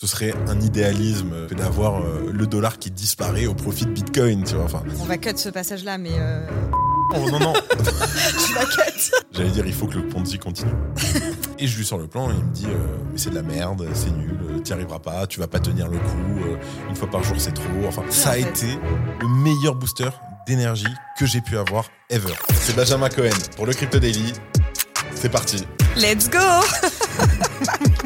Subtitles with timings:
[0.00, 4.54] Ce serait un idéalisme d'avoir euh, le dollar qui disparaît au profit de Bitcoin, tu
[4.54, 4.64] vois.
[4.66, 6.46] Enfin, On va cut ce passage-là, mais euh,
[7.16, 7.52] oh non, non.
[8.46, 9.10] tu la cut.
[9.32, 10.70] J'allais dire, il faut que le Ponzi continue.
[11.58, 13.42] Et je lui sors le plan, et il me dit, euh, mais c'est de la
[13.42, 16.56] merde, c'est nul, t'y arriveras pas, tu vas pas tenir le coup, euh,
[16.88, 17.64] une fois par jour c'est trop.
[17.88, 18.42] Enfin, ça a fait.
[18.42, 18.78] été
[19.20, 20.10] le meilleur booster
[20.46, 20.86] d'énergie
[21.18, 22.34] que j'ai pu avoir ever.
[22.54, 24.32] C'est Benjamin Cohen pour le Crypto Daily.
[25.16, 25.66] C'est parti.
[25.96, 26.38] Let's go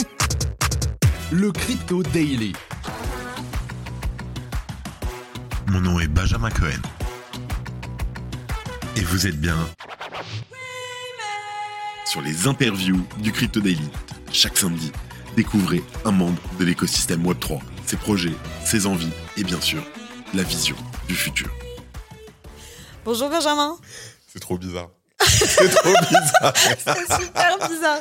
[1.33, 2.53] Le Crypto Daily.
[5.67, 6.83] Mon nom est Benjamin Cohen.
[8.97, 9.57] Et vous êtes bien
[12.05, 13.89] sur les interviews du Crypto Daily.
[14.31, 14.93] Chaque samedi,
[15.35, 19.83] découvrez un membre de l'écosystème Web3, ses projets, ses envies et bien sûr,
[20.35, 20.77] la vision
[21.09, 21.49] du futur.
[23.07, 23.79] Bonjour Benjamin.
[24.29, 24.91] C'est trop bizarre.
[25.47, 26.53] C'est trop bizarre.
[26.57, 27.99] C'est super bizarre.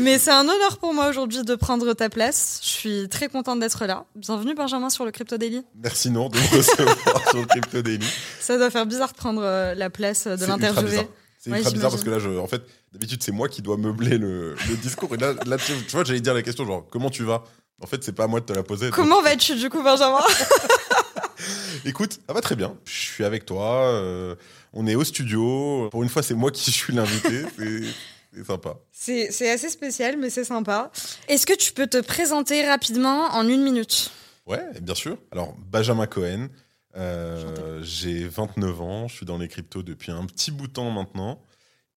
[0.00, 2.58] Mais c'est un honneur pour moi aujourd'hui de prendre ta place.
[2.62, 4.04] Je suis très contente d'être là.
[4.16, 5.62] Bienvenue Benjamin sur le Crypto Daily.
[5.82, 8.06] Merci Nour de me recevoir sur le Crypto Daily.
[8.40, 11.08] Ça doit faire bizarre de prendre euh, la place euh, de C'est ultra l'interviewer.
[11.38, 13.76] C'est Ouais, ultra bizarre parce que là, je, en fait, d'habitude, c'est moi qui dois
[13.76, 15.14] meubler le, le discours.
[15.14, 17.44] Et là, là tu, tu vois, j'allais dire la question genre, comment tu vas?
[17.80, 18.86] En fait, c'est pas à moi de te la poser.
[18.86, 20.18] donc- Comment vas-tu du coup Benjamin?
[21.84, 22.74] Écoute, ça va très bien.
[22.84, 23.84] Je suis avec toi.
[23.92, 24.34] euh,
[24.72, 25.88] on est au studio.
[25.90, 27.44] Pour une fois, c'est moi qui suis l'invité.
[27.56, 28.76] C'est- sympa.
[28.92, 30.92] C'est assez spécial mais c'est sympa.
[31.28, 34.12] Est-ce que tu peux te présenter rapidement en une minute?
[34.46, 35.18] Ouais, bien sûr.
[35.32, 36.48] Alors, Benjamin Cohen.
[36.96, 39.08] euh, j'ai 29 ans.
[39.08, 41.42] Je suis dans les cryptos depuis un petit bout de temps maintenant.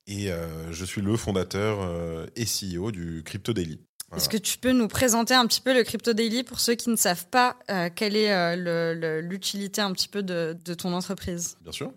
[0.08, 3.80] Et euh, je suis le fondateur euh, et CEO du Crypto Daily.
[4.10, 4.22] Voilà.
[4.22, 6.90] Est-ce que tu peux nous présenter un petit peu le Crypto Daily pour ceux qui
[6.90, 11.56] ne savent pas euh, quelle est euh, l'utilité un petit peu de, de ton entreprise?
[11.62, 11.94] Bien sûr.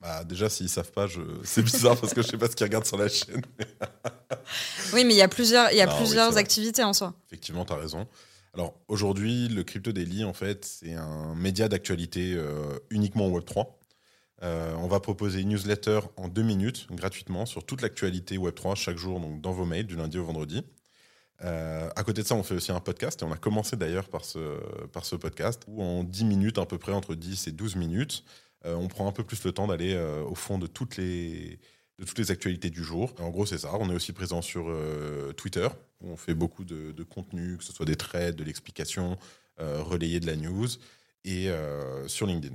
[0.00, 1.20] Bah, déjà, s'ils savent pas, je...
[1.44, 3.42] c'est bizarre parce que je sais pas ce qu'ils regardent sur la chaîne.
[4.94, 7.12] Oui, mais il y a plusieurs, il y a Non, plusieurs activités en soi.
[7.26, 8.08] Effectivement, tu as raison.
[8.54, 13.66] Alors aujourd'hui, le Crypto Daily, en fait, c'est un média d'actualité euh, uniquement en Web3.
[14.42, 18.96] Euh, on va proposer une newsletter en deux minutes, gratuitement, sur toute l'actualité Web3 chaque
[18.96, 20.64] jour, donc dans vos mails, du lundi au vendredi.
[21.44, 24.08] Euh, à côté de ça, on fait aussi un podcast, et on a commencé d'ailleurs
[24.08, 24.38] par ce,
[24.86, 28.24] par ce podcast, où en 10 minutes, à peu près entre 10 et 12 minutes,
[28.64, 31.58] on prend un peu plus le temps d'aller euh, au fond de toutes les,
[31.98, 33.14] de toutes les actualités du jour.
[33.18, 33.70] En gros, c'est ça.
[33.78, 35.68] On est aussi présent sur euh, Twitter,
[36.00, 39.18] où on fait beaucoup de, de contenu, que ce soit des trades, de l'explication,
[39.60, 40.68] euh, relayé de la news,
[41.24, 42.54] et euh, sur LinkedIn.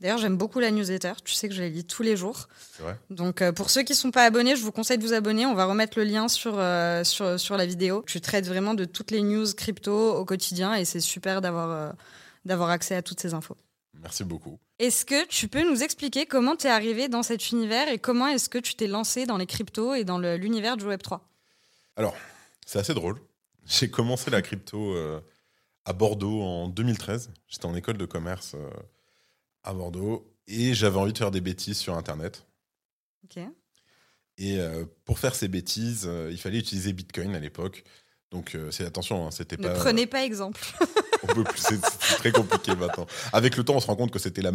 [0.00, 1.12] D'ailleurs, j'aime beaucoup la newsletter.
[1.24, 2.48] Tu sais que je la lis tous les jours.
[2.76, 5.02] C'est vrai Donc, euh, pour ceux qui ne sont pas abonnés, je vous conseille de
[5.02, 5.46] vous abonner.
[5.46, 8.04] On va remettre le lien sur, euh, sur, sur la vidéo.
[8.06, 11.92] Tu traites vraiment de toutes les news crypto au quotidien et c'est super d'avoir euh,
[12.44, 13.56] d'avoir accès à toutes ces infos.
[14.02, 14.58] Merci beaucoup.
[14.78, 18.28] Est-ce que tu peux nous expliquer comment tu es arrivé dans cet univers et comment
[18.28, 21.20] est-ce que tu t'es lancé dans les cryptos et dans l'univers du Web3
[21.96, 22.14] Alors,
[22.66, 23.18] c'est assez drôle.
[23.66, 25.20] J'ai commencé la crypto euh,
[25.84, 27.30] à Bordeaux en 2013.
[27.48, 28.70] J'étais en école de commerce euh,
[29.64, 32.46] à Bordeaux et j'avais envie de faire des bêtises sur Internet.
[33.24, 33.42] Ok.
[34.38, 37.82] Et euh, pour faire ces bêtises, il fallait utiliser Bitcoin à l'époque.
[38.30, 39.74] Donc, c'est attention, hein, c'était Ne pas.
[39.74, 40.60] prenez pas exemple.
[41.28, 43.06] on peut plus, c'est très compliqué maintenant.
[43.32, 44.52] Avec le temps, on se rend compte que c'était la,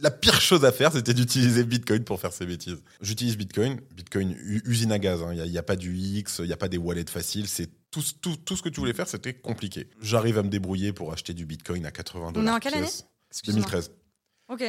[0.00, 2.82] la pire chose à faire, c'était d'utiliser Bitcoin pour faire ces bêtises.
[3.00, 5.22] J'utilise Bitcoin, Bitcoin usine à gaz.
[5.22, 5.32] hein.
[5.34, 7.48] Il n'y a, pas du X, il n'y a pas des wallets faciles.
[7.48, 9.88] C'est tout, ce- tout, tout ce que tu voulais faire, c'était compliqué.
[10.00, 12.48] J'arrive à me débrouiller pour acheter du Bitcoin à 80 dollars.
[12.48, 12.86] On est en quelle année?
[13.30, 13.66] Excuse-moi.
[13.66, 13.90] 2013.
[14.50, 14.64] Ok.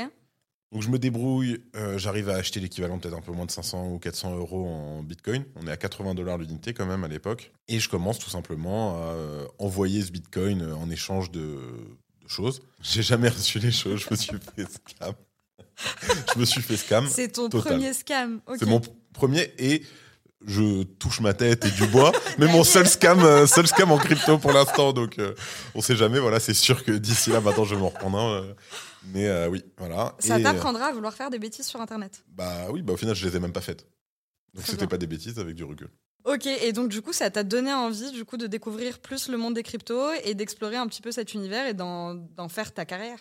[0.72, 3.88] Donc je me débrouille, euh, j'arrive à acheter l'équivalent peut-être un peu moins de 500
[3.92, 5.44] ou 400 euros en Bitcoin.
[5.56, 7.52] On est à 80 dollars l'unité quand même à l'époque.
[7.68, 12.28] Et je commence tout simplement à euh, envoyer ce Bitcoin euh, en échange de, de
[12.28, 12.62] choses.
[12.84, 15.14] J'ai jamais reçu les choses, je me suis fait scam.
[16.36, 17.08] je me suis fait scam.
[17.10, 17.74] C'est ton Total.
[17.74, 18.40] premier scam.
[18.46, 18.58] Ok.
[18.60, 18.82] C'est mon
[19.14, 19.84] premier et
[20.46, 24.38] je touche ma tête et du bois, mais mon seul scam, seul scam en crypto
[24.38, 24.94] pour l'instant.
[24.94, 25.34] Donc euh,
[25.74, 26.20] on sait jamais.
[26.20, 28.32] Voilà, c'est sûr que d'ici là, maintenant, je vais m'en reprendre un.
[28.44, 28.54] euh,
[29.06, 30.16] mais euh, oui, voilà.
[30.20, 32.24] Ça Et, t'apprendra à vouloir faire des bêtises sur Internet.
[32.28, 33.86] bah oui, bah au final, je les ai même pas faites.
[34.54, 34.88] Donc Très c'était bien.
[34.88, 35.90] pas des bêtises avec du recul.
[36.26, 39.38] Ok, et donc du coup, ça t'a donné envie du coup de découvrir plus le
[39.38, 42.86] monde des cryptos et d'explorer un petit peu cet univers et d'en d'en faire ta
[42.86, 43.20] carrière?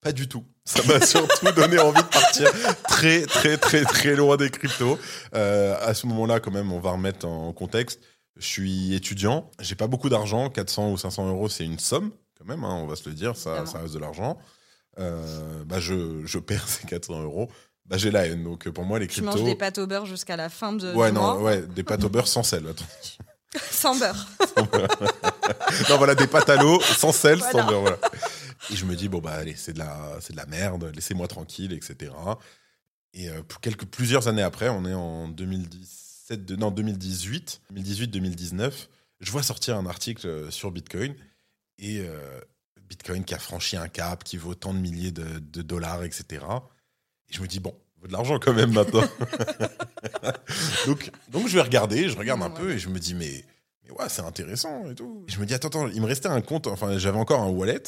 [0.00, 0.44] Pas du tout.
[0.64, 2.50] Ça m'a surtout donné envie de partir
[2.84, 4.96] très, très, très, très loin des cryptos.
[5.34, 8.00] Euh, à ce moment-là, quand même, on va remettre en contexte.
[8.36, 9.50] Je suis étudiant.
[9.60, 10.48] J'ai pas beaucoup d'argent.
[10.50, 12.62] 400 ou 500 euros, c'est une somme, quand même.
[12.62, 13.36] hein, on va se le dire.
[13.36, 14.38] Ça, ça reste de l'argent.
[14.98, 17.50] Euh, bah, je, je perds ces 400 euros.
[17.86, 18.44] Bah, j'ai la haine.
[18.44, 19.30] Donc, pour moi, les Tu cryptos.
[19.38, 22.04] manges des pâtes au beurre jusqu'à la fin de Ouais, non, mois, ouais, des pâtes
[22.04, 22.66] au beurre sans sel.
[22.66, 22.84] Attends.
[23.70, 24.26] sans beurre.
[25.88, 27.52] non, voilà, des pâtes à l'eau, sans sel, Voilà.
[27.52, 27.98] sans beurre, voilà.
[28.70, 31.72] Et je me dis, bon, bah, allez, c'est de la, de la merde, laissez-moi tranquille,
[31.72, 32.12] etc.
[33.14, 38.72] Et euh, pour quelques, plusieurs années après, on est en 2017, de- non, 2018, 2018-2019,
[39.20, 41.14] je vois sortir un article euh, sur Bitcoin
[41.78, 42.40] Et euh,
[42.88, 46.44] Bitcoin qui a franchi un cap, qui vaut tant de milliers de, de dollars, etc.
[47.28, 49.02] Et je me dis, bon, il vaut de l'argent quand même maintenant.
[50.86, 52.54] donc, donc je vais regarder, je regarde un Ouais.
[52.60, 53.44] peu et je me dis, mais,
[53.84, 55.24] mais ouais, c'est intéressant et tout.
[55.28, 57.48] Et je me dis, attends, attends, il me restait un compte, enfin, j'avais encore un
[57.50, 57.82] wallet.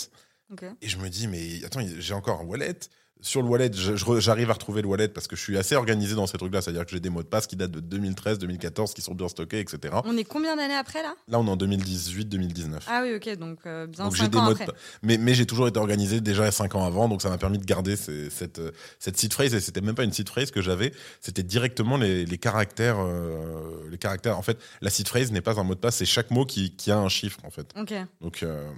[0.83, 2.75] Et je me dis, mais attends, j'ai encore un wallet.
[3.23, 3.71] Sur le wallet,
[4.19, 6.63] j'arrive à retrouver le wallet parce que je suis assez organisé dans ces trucs-là.
[6.63, 9.29] C'est-à-dire que j'ai des mots de passe qui datent de 2013, 2014, qui sont bien
[9.29, 9.95] stockés, etc.
[10.05, 11.15] On est combien d'années après là?
[11.29, 12.87] Là, on est en 2018, 2019.
[12.89, 14.67] Ah oui, ok, donc euh, bien donc j'ai 5 des ans de après.
[14.67, 14.73] pa-
[15.03, 17.65] mais, mais j'ai toujours été organisé déjà 5 ans avant, donc ça m'a permis de
[17.65, 19.55] garder ces- cette, euh, cette seed phrase.
[19.55, 22.97] Et c'était même pas une seed phrase que j'avais, c'était directement les, les caractères.
[23.01, 24.39] euh, les caractères.
[24.39, 26.71] En fait, la seed phrase n'est pas un mot de passe, c'est chaque mot qui,
[26.77, 27.73] qui a un chiffre, en fait.
[27.79, 27.93] Ok.
[28.21, 28.71] Donc, euh,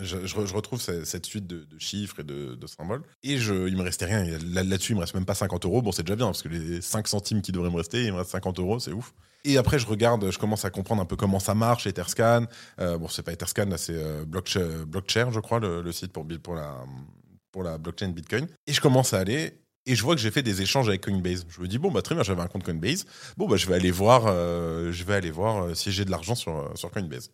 [0.00, 3.02] je, je re- je retrouve ce- cette suite de, chiffres et de, symboles.
[3.22, 4.24] Et je, il me restait rien.
[4.52, 5.82] Là-dessus, il me reste même pas 50 euros.
[5.82, 8.18] Bon, c'est déjà bien, parce que les 5 centimes qui devraient me rester, il me
[8.18, 9.14] reste 50 euros, c'est ouf.
[9.44, 12.46] Et après, je regarde, je commence à comprendre un peu comment ça marche, Etherscan.
[12.80, 16.26] Euh, bon, c'est pas Etherscan, là, c'est euh, Blockcha- Blockchair, je crois, le, site pour,
[16.42, 16.54] pour,
[17.62, 18.48] la, blockchain Bitcoin.
[18.66, 19.60] Et je commence à aller.
[19.86, 21.44] Et je vois que j'ai fait des échanges avec Coinbase.
[21.50, 23.04] Je me dis bon bah très bien, j'avais un compte Coinbase.
[23.36, 26.10] Bon bah je vais aller voir, euh, je vais aller voir euh, si j'ai de
[26.10, 27.30] l'argent sur euh, sur Coinbase.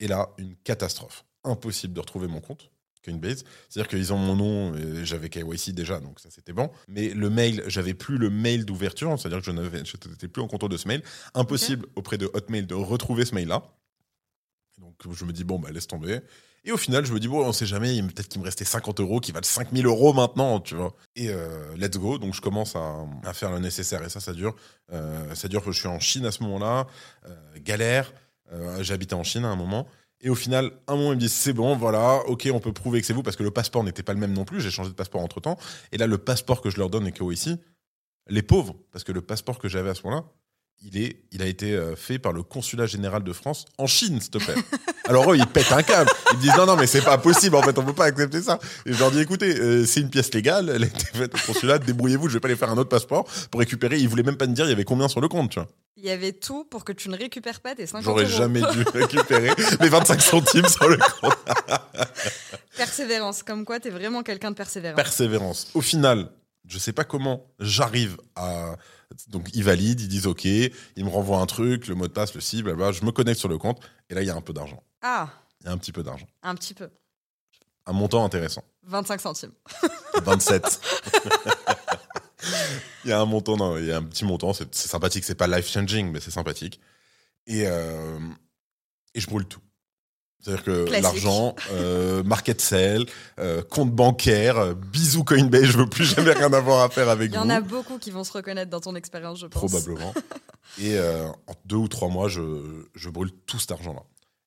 [0.00, 1.26] Et là, une catastrophe.
[1.44, 2.70] Impossible de retrouver mon compte
[3.04, 3.44] Coinbase.
[3.68, 6.70] C'est-à-dire qu'ils ont mon nom, et j'avais KYC déjà, donc ça c'était bon.
[6.88, 9.50] Mais le mail, j'avais plus le mail d'ouverture, c'est-à-dire que je
[10.08, 11.02] n'étais plus en contrôle de ce mail.
[11.34, 13.62] Impossible auprès de Hotmail de retrouver ce mail-là.
[14.78, 16.20] Donc je me dis, bon, bah laisse tomber.
[16.64, 19.00] Et au final, je me dis, bon, on sait jamais, peut-être qu'il me restait 50
[19.00, 20.94] euros, qui valent 5000 euros maintenant, tu vois.
[21.16, 22.18] Et euh, let's go.
[22.18, 24.02] Donc je commence à, à faire le nécessaire.
[24.04, 24.54] Et ça, ça dure.
[24.92, 26.86] Euh, ça dure que je suis en Chine à ce moment-là.
[27.26, 28.12] Euh, galère.
[28.80, 29.88] J'habitais en Chine à un moment.
[30.22, 33.00] Et au final, un moment, ils me disent c'est bon, voilà, ok, on peut prouver
[33.00, 34.60] que c'est vous parce que le passeport n'était pas le même non plus.
[34.60, 35.58] J'ai changé de passeport entre temps.
[35.90, 37.58] Et là, le passeport que je leur donne est que ici,
[38.28, 40.24] les pauvres, parce que le passeport que j'avais à ce moment-là,
[40.84, 44.20] il, est, il a été euh, fait par le consulat général de France en Chine,
[44.20, 44.54] s'il te plaît.
[45.06, 46.10] Alors eux, ils pètent un câble.
[46.32, 47.56] Ils me disent non, non, mais c'est pas possible.
[47.56, 48.58] En fait, on peut pas accepter ça.
[48.86, 50.70] Et je leur dis écoutez, euh, c'est une pièce légale.
[50.74, 51.78] Elle a été faite au consulat.
[51.78, 52.28] Débrouillez-vous.
[52.28, 53.98] Je vais pas aller faire un autre passeport pour récupérer.
[53.98, 55.50] Ils voulaient même pas me dire il y avait combien sur le compte.
[55.50, 55.68] Tu vois.
[55.96, 58.32] Il y avait tout pour que tu ne récupères pas tes 50 J'aurais euros.
[58.32, 59.50] jamais dû récupérer
[59.80, 61.36] mes 25 centimes sur le compte.
[62.76, 64.96] Persévérance, comme quoi t'es vraiment quelqu'un de persévérant.
[64.96, 65.68] Persévérance.
[65.74, 66.28] Au final,
[66.66, 68.76] je sais pas comment j'arrive à.
[69.28, 70.72] Donc ils valident, ils disent OK, ils
[71.04, 72.92] me renvoient un truc, le mot de passe, le cible, blablabla.
[72.98, 74.82] je me connecte sur le compte et là il y a un peu d'argent.
[75.02, 75.28] ah,
[75.60, 76.26] Il y a un petit peu d'argent.
[76.42, 76.88] un petit peu.
[77.86, 78.64] Un montant intéressant.
[78.84, 79.52] 25 centimes.
[80.22, 80.80] 27.
[83.04, 85.24] il y a un montant, non, il y a un petit montant, c'est c'est sympathique,
[85.24, 86.80] c'est pas life changing, mais c'est sympathique.
[87.46, 88.18] Et, euh,
[89.14, 89.60] et je brûle tout.
[90.42, 93.06] C'est-à-dire que l'argent, euh, market sell,
[93.38, 97.30] euh, compte bancaire, euh, bisous Coinbase, je veux plus jamais rien avoir à faire avec
[97.30, 97.44] Il y vous.
[97.44, 99.70] en a beaucoup qui vont se reconnaître dans ton expérience, je pense.
[99.70, 100.12] Probablement.
[100.80, 102.40] Et euh, en deux ou trois mois, je,
[102.94, 104.02] je brûle tout cet argent-là.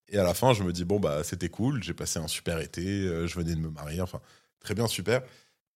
[0.09, 2.59] Et à la fin, je me dis, bon, bah, c'était cool, j'ai passé un super
[2.59, 4.19] été, je venais de me marier, enfin,
[4.59, 5.21] très bien, super.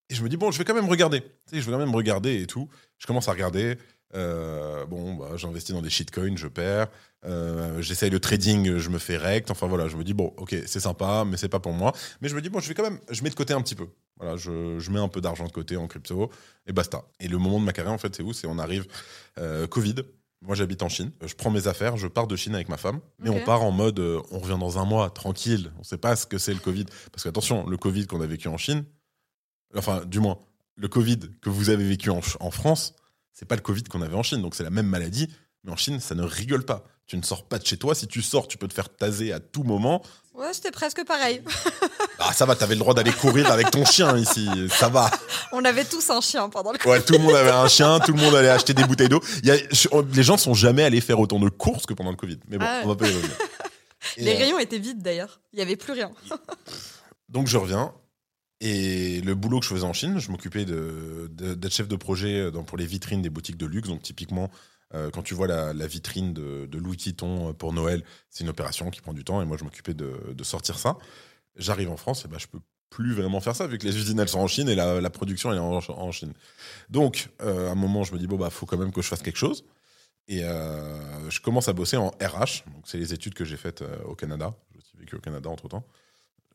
[0.10, 1.21] Et je me dis, bon, je vais quand même regarder.
[1.21, 2.68] Tu sais, je vais quand même regarder et tout.
[2.98, 3.77] Je commence à regarder.
[4.15, 6.88] Euh, bon, bah, j'investis dans des shitcoins, je perds.
[7.25, 9.51] Euh, J'essaye le trading, je me fais rect.
[9.51, 11.94] Enfin voilà, je me dis, bon, ok, c'est sympa, mais c'est pas pour moi.
[12.21, 13.75] Mais je me dis, bon, je vais quand même, je mets de côté un petit
[13.75, 13.88] peu.
[14.17, 16.29] Voilà, je, je mets un peu d'argent de côté en crypto
[16.65, 17.03] et basta.
[17.19, 18.33] Et le moment de ma carrière, en fait, c'est où?
[18.33, 18.88] C'est on arrive,
[19.38, 19.95] euh, Covid.
[20.41, 21.11] Moi, j'habite en Chine.
[21.25, 23.71] Je prends mes affaires, je pars de Chine avec ma femme, mais on part en
[23.71, 25.73] mode, on revient dans un mois, tranquille.
[25.77, 26.85] On sait pas ce que c'est le Covid.
[27.11, 28.85] Parce que attention, le Covid qu'on a vécu en Chine,
[29.75, 30.39] enfin, du moins,
[30.78, 32.95] le Covid que vous avez vécu en, en France,
[33.40, 34.42] c'est pas le Covid qu'on avait en Chine.
[34.42, 35.30] Donc c'est la même maladie,
[35.64, 36.84] mais en Chine, ça ne rigole pas.
[37.08, 37.96] Tu ne sors pas de chez toi.
[37.96, 40.04] Si tu sors, tu peux te faire taser à tout moment.
[40.36, 41.42] Ouais, c'était presque pareil.
[42.19, 44.48] Ah, ça va, t'avais le droit d'aller courir avec ton chien ici.
[44.69, 45.10] Ça va.
[45.54, 48.12] On avait tous un chien pendant le Ouais, tout le monde avait un chien, tout
[48.14, 49.22] le monde allait acheter des bouteilles d'eau.
[49.44, 52.38] Les gens sont jamais allés faire autant de courses que pendant le Covid.
[52.50, 52.81] Mais bon, Ah ouais.
[52.86, 53.36] on va pas y revenir.
[54.18, 55.40] Et, Les euh, rayons étaient vides d'ailleurs.
[55.54, 56.12] Il y avait plus rien.
[57.30, 57.94] Donc je reviens.
[58.61, 61.95] Et le boulot que je faisais en Chine, je m'occupais de- de- d'être chef de
[61.95, 63.87] projet dans- pour les vitrines des boutiques de luxe.
[63.89, 64.49] Donc typiquement,
[64.94, 68.89] euh, quand tu vois la, vitrine de, de Louis Vuitton pour Noël, c'est une opération
[68.89, 69.42] qui prend du temps.
[69.42, 70.97] Et moi, je m'occupais de, de sortir ça.
[71.56, 74.19] J'arrive en France, et ben, je peux plus vraiment faire ça vu que les usines
[74.19, 76.33] elles sont en Chine et la, production elle est en, Chine.
[76.89, 79.07] Donc euh, à un moment, je me dis bon bah faut quand même que je
[79.07, 79.63] fasse quelque chose.
[80.28, 82.63] Et euh, je commence à bosser en RH.
[82.73, 84.56] Donc c'est les études que j'ai faites euh, au Canada.
[84.71, 85.85] J'ai aussi vécu au Canada entre temps.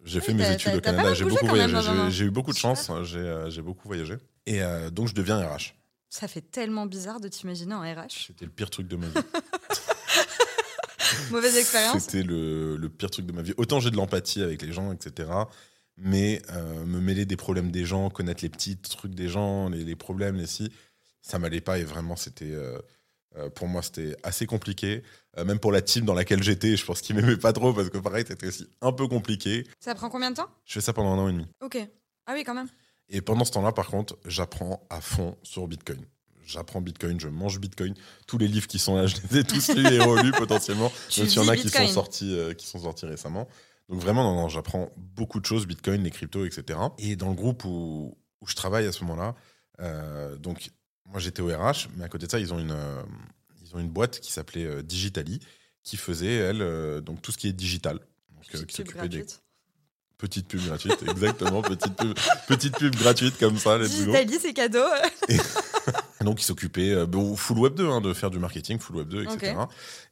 [0.05, 2.11] J'ai Oui, fait mes études au Canada, j'ai beaucoup voyagé, Benjamin.
[2.11, 4.17] j'ai eu beaucoup de chance, hein, j'ai euh, j'ai beaucoup voyagé.
[4.47, 5.75] Et euh, donc je deviens RH.
[6.11, 8.27] Ça fait tellement bizarre de t'imaginer en RH.
[8.29, 9.15] C'était le pire truc de ma vie.
[11.31, 12.03] Mauvaise expérience.
[12.05, 13.55] C'était le, le pire truc de ma vie.
[13.57, 15.29] Autant j'ai de l'empathie avec les gens, etc.
[15.97, 19.85] Mais euh, me mêler des problèmes des gens, connaître les petits trucs des gens, les,
[19.85, 20.73] les problèmes, les si,
[21.23, 21.79] ça m'allait pas.
[21.79, 22.53] Et vraiment, c'était.
[22.53, 22.79] Euh,
[23.55, 25.03] pour moi, c'était assez compliqué.
[25.39, 27.91] Euh, même pour la team dans laquelle j'étais, je pense qu'ils m'aimaient pas trop parce
[27.91, 29.67] que pareil, c'était aussi un peu compliqué.
[29.81, 30.49] Ça prend combien de temps?
[30.65, 31.47] Je fais ça pendant un an et demi.
[31.61, 31.79] Ok.
[32.27, 32.69] Ah oui, quand même.
[33.09, 36.01] Et pendant ce temps-là, par contre, j'apprends à fond sur Bitcoin.
[36.45, 37.95] J'apprends Bitcoin, je mange Bitcoin.
[38.27, 40.93] Tous les livres qui sont là, je les ai tous lus et relus potentiellement.
[41.19, 41.89] Même s'il y en a qui sont, Bitcoin.
[41.89, 43.49] sortis, euh, qui sont sortis récemment.
[43.89, 46.79] Donc vraiment, non, non, j'apprends beaucoup de choses, Bitcoin, les cryptos, etc.
[46.99, 49.35] Et dans le groupe où, où je travaille à ce moment-là,
[49.81, 50.71] euh, donc
[51.07, 53.03] moi j'étais au RH, mais à côté de ça, ils ont une, euh,
[53.63, 55.41] ils ont une boîte qui s'appelait euh, Digitally,
[55.83, 57.99] qui faisait, elle, euh, donc tout ce qui est digital.
[58.35, 59.43] Donc, Petite qui pub s'occupait des gratuite.
[60.19, 62.15] petites pubs gratuites, exactement, petites pubs,
[62.49, 63.89] petites pubs gratuites comme ça, les.
[63.89, 64.85] Digitali, c'est cadeau.
[66.21, 68.97] Et donc, il s'occupait euh, bon, full web 2, hein, de faire du marketing, full
[68.97, 69.57] web 2, etc.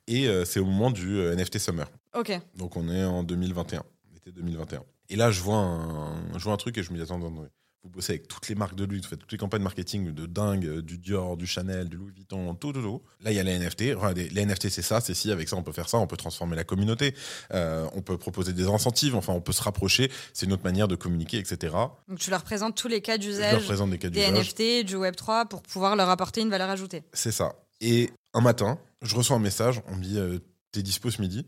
[0.06, 1.86] Et euh, c'est au moment du euh, NFT Summer.
[2.14, 2.38] ok.
[2.56, 3.82] Donc, on est en 2021,
[4.16, 4.82] été 2021.
[5.08, 7.28] Et là, je vois un, je vois un truc et je me dis, attends, attends,
[7.28, 7.48] attends,
[7.84, 10.26] vous bossez avec toutes les marques de luxe, vous faites toutes les campagnes marketing de
[10.26, 13.02] dingue, euh, du Dior, du Chanel, du Louis Vuitton, tout, tout, tout.
[13.20, 13.94] Là, il y a les NFT.
[13.96, 16.16] Regardez, les NFT, c'est ça, c'est si, avec ça, on peut faire ça, on peut
[16.16, 17.14] transformer la communauté,
[17.52, 20.86] euh, on peut proposer des incentives, enfin, on peut se rapprocher, c'est une autre manière
[20.86, 21.74] de communiquer, etc.
[22.08, 24.30] Donc tu leur présentes tous les cas d'usage des cas des.
[24.30, 27.02] NFT, du Web3 pour pouvoir leur apporter une valeur ajoutée.
[27.12, 27.56] C'est ça.
[27.80, 30.38] Et un matin, je reçois un message, on me dit euh,
[30.70, 31.46] T'es dispo ce midi?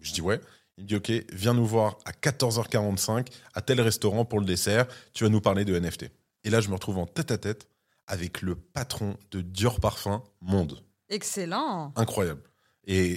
[0.00, 0.40] Je dis Ouais.
[0.78, 4.86] Il me dit Ok, viens nous voir à 14h45 à tel restaurant pour le dessert,
[5.12, 6.06] tu vas nous parler de NFT.
[6.44, 7.68] Et là, je me retrouve en tête à tête
[8.06, 10.82] avec le patron de Dior Parfum Monde.
[11.08, 11.92] Excellent.
[11.96, 12.42] Incroyable.
[12.86, 13.12] Et,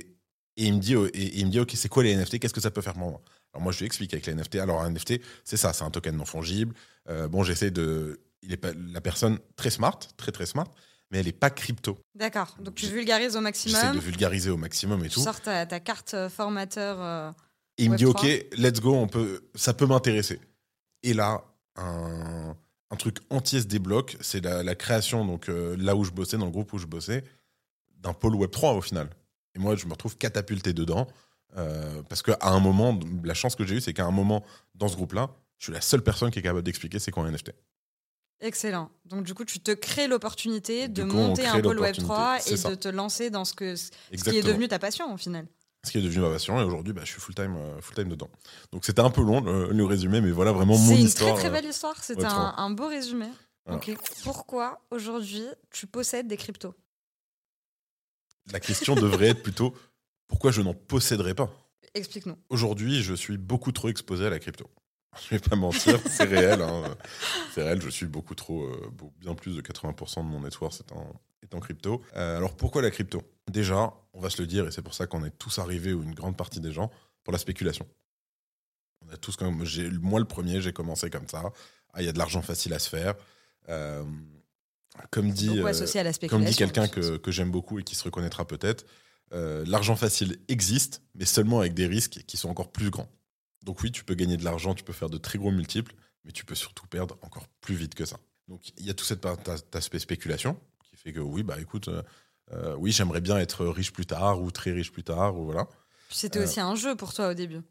[0.57, 2.53] et il me dit, oh, et, il me dit Ok, c'est quoi les NFT Qu'est-ce
[2.53, 3.21] que ça peut faire pour moi?
[3.53, 4.55] Alors, moi, je lui explique avec les NFT.
[4.55, 6.75] Alors, un NFT, c'est ça, c'est un token non fongible.
[7.09, 8.19] Euh, bon, j'essaie de.
[8.41, 10.67] Il est pas, la personne très smart, très très smart,
[11.09, 11.97] mais elle n'est pas crypto.
[12.13, 12.55] D'accord.
[12.59, 13.97] Donc tu vulgarises au J'essaie de maximum.
[14.00, 15.21] vulgariser au maximum et Tu tout.
[15.21, 17.01] sors ta, ta carte euh, formateur.
[17.01, 17.31] euh,
[17.77, 18.55] il me dit, OK, Web3.
[18.58, 20.39] let's go, on peut, ça peut m'intéresser.
[21.03, 21.44] Et là,
[21.75, 22.55] un,
[22.91, 24.17] un truc entier se débloque.
[24.22, 26.86] C'est la, la création, donc euh, là où je bossais, dans le groupe où je
[26.88, 27.24] bossais,
[28.00, 29.10] d'un pôle Web3 au final.
[29.55, 31.08] Et moi, je me retrouve catapulté dedans.
[31.58, 34.88] euh, parce qu'à un moment, la chance que j'ai eue, c'est qu'à un moment, dans
[34.89, 37.51] ce groupe-là, je suis la seule personne qui est capable d'expliquer c'est quoi un NFT.
[38.41, 38.91] Excellent.
[39.05, 42.13] Donc du coup, tu te crées l'opportunité de coup, monter un pôle l'opportunité.
[42.13, 42.70] Web3 C'est et ça.
[42.72, 45.48] de te lancer dans ce, que, ce qui est devenu ta passion au final.
[45.85, 46.59] Ce qui est devenu ma passion.
[46.59, 48.29] Et aujourd'hui, bah, je suis full-time euh, full-time dedans.
[48.71, 51.33] Donc c'était un peu long le, le résumé, mais voilà vraiment mon C'est une histoire.
[51.33, 52.03] très très euh, belle histoire.
[52.03, 52.27] C'était Web3.
[52.33, 53.27] un, un beau résumé.
[53.65, 53.81] Voilà.
[54.23, 56.73] Pourquoi aujourd'hui tu possèdes des cryptos?
[58.51, 59.73] La question devrait être plutôt
[60.27, 61.49] pourquoi je n'en posséderais pas?
[61.93, 62.37] Explique-nous.
[62.49, 64.69] Aujourd'hui, je suis beaucoup trop exposé à la crypto.
[65.23, 66.61] Je vais pas mentir, c'est réel.
[66.61, 66.83] hein.
[67.53, 70.91] C'est réel, je suis beaucoup trop, euh, bien plus de 80% de mon network est
[70.91, 71.09] en,
[71.45, 72.01] est en crypto.
[72.15, 73.23] Euh, alors pourquoi la crypto?
[73.49, 76.03] Déjà, on va se le dire, et c'est pour ça qu'on est tous arrivés, ou
[76.03, 76.91] une grande partie des gens,
[77.23, 77.87] pour la spéculation.
[79.01, 79.65] On a tous quand même,
[80.01, 81.51] moi le premier, j'ai commencé comme ça.
[81.93, 83.15] Ah, il y a de l'argent facile à se faire.
[83.69, 84.03] Euh,
[85.11, 88.85] comme dit, euh, comme dit quelqu'un que, que j'aime beaucoup et qui se reconnaîtra peut-être,
[89.33, 93.09] euh, l'argent facile existe, mais seulement avec des risques qui sont encore plus grands.
[93.63, 96.31] Donc oui, tu peux gagner de l'argent, tu peux faire de très gros multiples, mais
[96.31, 98.19] tu peux surtout perdre encore plus vite que ça.
[98.47, 99.25] Donc il y a tout cet
[99.73, 100.59] aspect spéculation
[101.05, 102.01] fait que oui, bah écoute, euh,
[102.53, 105.67] euh, oui, j'aimerais bien être riche plus tard ou très riche plus tard ou voilà.
[106.09, 107.62] C'était euh, aussi un jeu pour toi au début.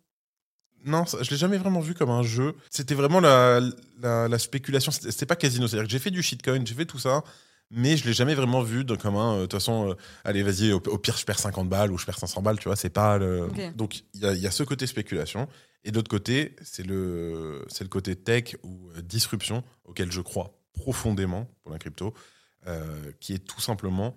[0.85, 2.55] Non, ça, je l'ai jamais vraiment vu comme un jeu.
[2.71, 3.61] C'était vraiment la,
[4.01, 4.93] la, la spéculation.
[4.93, 5.67] C'était pas casino.
[5.67, 7.25] C'est-à-dire que j'ai fait du shitcoin, j'ai fait tout ça,
[7.71, 9.35] mais je l'ai jamais vraiment vu de- comme un.
[9.35, 11.97] euh, De toute façon, euh, allez, vas-y, au, au pire, je perds 50 balles ou
[11.97, 13.49] je perds 500 balles, tu vois, c'est pas le.
[13.77, 15.49] Donc, il y y a ce côté spéculation.
[15.85, 21.49] Et d'autre côté, c'est le, le côté tech ou euh, disruption auquel je crois profondément
[21.63, 22.13] pour la crypto,
[22.67, 24.17] euh, qui est tout simplement,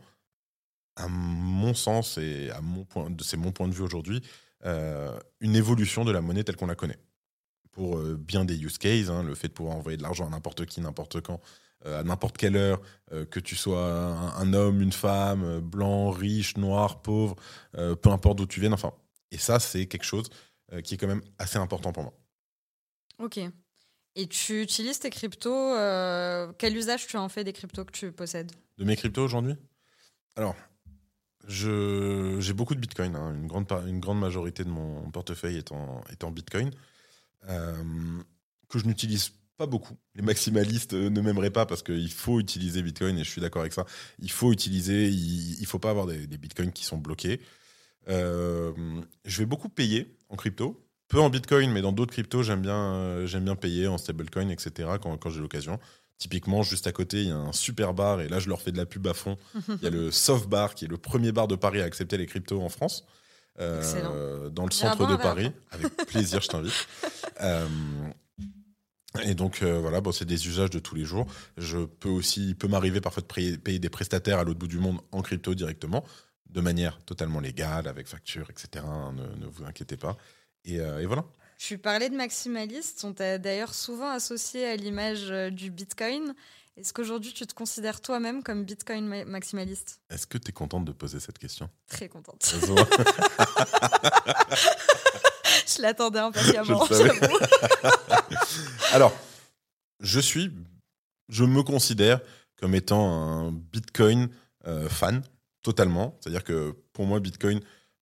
[0.95, 4.21] à mon sens et à mon point, c'est mon point de vue aujourd'hui,
[4.65, 6.99] euh, une évolution de la monnaie telle qu'on la connaît.
[7.71, 10.29] Pour euh, bien des use cases, hein, le fait de pouvoir envoyer de l'argent à
[10.29, 11.41] n'importe qui, n'importe quand,
[11.85, 12.81] à n'importe quelle heure,
[13.29, 13.93] que tu sois
[14.35, 17.35] un, homme, une femme, blanc, riche, noir, pauvre,
[17.73, 18.93] peu importe d'où tu viennes, enfin.
[19.29, 20.27] Et ça, c'est quelque chose
[20.83, 22.13] qui est quand même assez important pour moi.
[23.19, 23.39] Ok.
[24.19, 25.75] Et tu utilises tes cryptos.
[25.75, 29.53] euh, quel usage tu en fais des cryptos que tu possèdes De mes cryptos aujourd'hui?
[30.36, 30.55] Alors,
[31.47, 33.15] j'ai beaucoup de bitcoin.
[33.15, 33.36] hein.
[33.36, 36.71] Une, grande, une grande majorité de mon portefeuille est en, est en bitcoin.
[37.47, 37.75] euh,
[38.69, 39.95] que je n'utilise pas beaucoup.
[40.15, 43.62] Les maximalistes euh, ne m'aimeraient pas parce qu'il faut utiliser bitcoin et je suis d'accord
[43.62, 43.86] avec ça.
[44.17, 47.39] Il faut utiliser, il ne faut pas avoir des, bitcoins qui sont bloqués.
[48.07, 50.87] Je vais beaucoup payer en crypto.
[51.07, 54.49] Peu en bitcoin, mais dans d'autres cryptos, j'aime bien, euh, j'aime bien payer en stablecoin,
[54.49, 54.89] etc.
[55.01, 55.79] quand, quand j'ai l'occasion.
[56.17, 58.71] Typiquement, juste à côté, il y a un super bar, et là, je leur fais
[58.71, 59.37] de la pub à fond.
[59.69, 62.17] Il y a le Soft Bar, qui est le premier bar de Paris à accepter
[62.17, 63.05] les cryptos en France,
[63.59, 65.51] euh, dans le centre de Paris.
[65.71, 66.87] Avec plaisir, je t'invite.
[67.39, 67.67] Euh,
[69.23, 71.27] Et donc euh, voilà, bon, c'est des usages de tous les jours.
[71.55, 74.79] Je peux aussi, il peut m'arriver parfois de payer, des prestataires à l'autre bout du
[74.79, 76.03] monde en crypto directement,
[76.49, 78.83] de manière totalement légale, avec facture, etc.
[78.87, 80.17] hein, ne, ne vous inquiétez pas.
[80.67, 81.25] Et, euh, et voilà.
[81.57, 86.36] Tu parlais de maximaliste, on t'a d'ailleurs souvent associé à l'image euh, du Bitcoin.
[86.75, 90.00] Est-ce qu'aujourd'hui tu te considères toi-même comme Bitcoin ma- maximaliste?
[90.12, 91.67] Est-ce que tu es contente de poser cette question?
[91.88, 92.53] Très contente.
[95.65, 97.38] Je l'attendais impatiemment, j'avoue.
[98.93, 99.13] Alors,
[100.00, 100.51] je suis,
[101.29, 102.19] je me considère
[102.59, 104.29] comme étant un Bitcoin
[104.65, 105.24] euh, fan,
[105.62, 106.17] totalement.
[106.19, 107.59] C'est-à-dire que pour moi, Bitcoin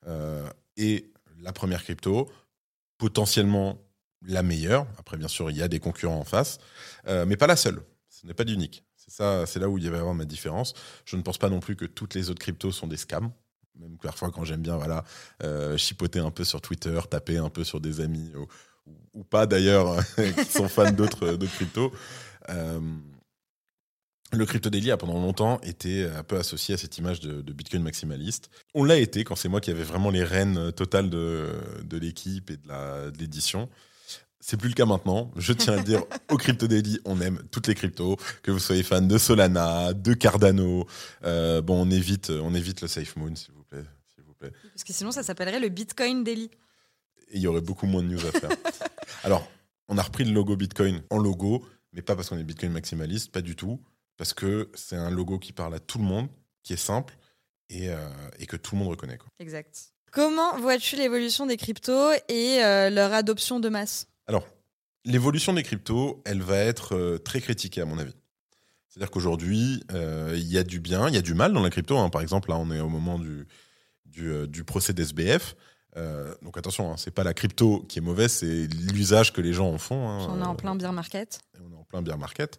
[0.08, 1.06] euh, est
[1.42, 2.30] la première crypto,
[2.98, 3.82] potentiellement
[4.22, 4.88] la meilleure.
[4.98, 6.60] Après, bien sûr, il y a des concurrents en face,
[7.08, 7.82] euh, mais pas la seule.
[8.10, 8.84] Ce n'est pas l'unique.
[8.96, 10.74] C'est ça, c'est là où il y va y avoir ma différence.
[11.06, 13.32] Je ne pense pas non plus que toutes les autres cryptos sont des scams.
[13.80, 15.04] Même parfois, quand j'aime bien, voilà,
[15.44, 18.32] euh, chipoter un peu sur Twitter, taper un peu sur des amis
[19.14, 21.92] ou, pas d'ailleurs, qui sont fans d'autres cryptos.
[22.50, 22.80] Euh,
[24.34, 27.54] le crypto daily a pendant longtemps été un peu associé à cette image de, de
[27.54, 28.50] Bitcoin maximaliste.
[28.74, 31.50] On l'a été quand c'est moi qui avais vraiment les rênes totales de,
[31.84, 33.70] de l'équipe et de l'édition.
[34.48, 35.32] C'est plus le cas maintenant.
[35.38, 38.60] Je tiens à le dire, au Crypto Daily, on aime toutes les cryptos, que vous
[38.60, 40.86] soyez fan de Solana, de Cardano.
[41.24, 44.52] Euh, bon, on évite, on évite le Safe Moon, s'il vous plaît, s'il vous plaît.
[44.72, 46.52] Parce que sinon, ça s'appellerait le Bitcoin Daily.
[47.32, 48.52] Et il y aurait beaucoup moins de news à faire.
[49.24, 49.50] Alors,
[49.88, 53.32] on a repris le logo Bitcoin en logo, mais pas parce qu'on est Bitcoin maximaliste,
[53.32, 53.80] pas du tout,
[54.18, 56.28] parce que c'est un logo qui parle à tout le monde,
[56.64, 57.18] qui est simple
[57.70, 57.98] et, euh,
[58.40, 59.18] et que tout le monde reconnaît.
[59.18, 59.28] Quoi.
[59.40, 59.92] Exact.
[60.12, 64.08] Comment vois-tu l'évolution des cryptos et euh, leur adoption de masse?
[64.28, 64.48] Alors,
[65.04, 68.14] l'évolution des cryptos, elle va être euh, très critiquée à mon avis.
[68.88, 71.98] C'est-à-dire qu'aujourd'hui, il y a du bien, il y a du mal dans la crypto.
[71.98, 72.10] hein.
[72.10, 73.46] Par exemple, là, on est au moment du,
[74.06, 75.54] du, du procès d'SBF.
[75.98, 79.52] Euh, donc attention, hein, c'est pas la crypto qui est mauvaise, c'est l'usage que les
[79.52, 80.08] gens en font.
[80.10, 80.28] hein.
[80.30, 81.40] On est en plein bear market.
[81.56, 82.58] et on est en plein bear market.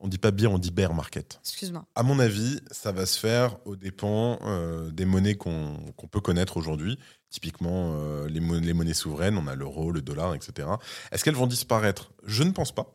[0.00, 1.38] On dit pas bear, on dit bear market.
[1.42, 1.84] Excuse-moi.
[1.94, 5.76] À mon avis, ça va se faire aux dépens euh, des monnaies qu'on
[6.10, 6.98] peut connaître aujourd'hui.
[7.30, 10.68] Typiquement, euh, les, mon- les monnaies souveraines, on a l'euro, le dollar, etc.
[11.12, 12.12] Est-ce qu'elles vont disparaître?
[12.24, 12.94] Je ne pense pas.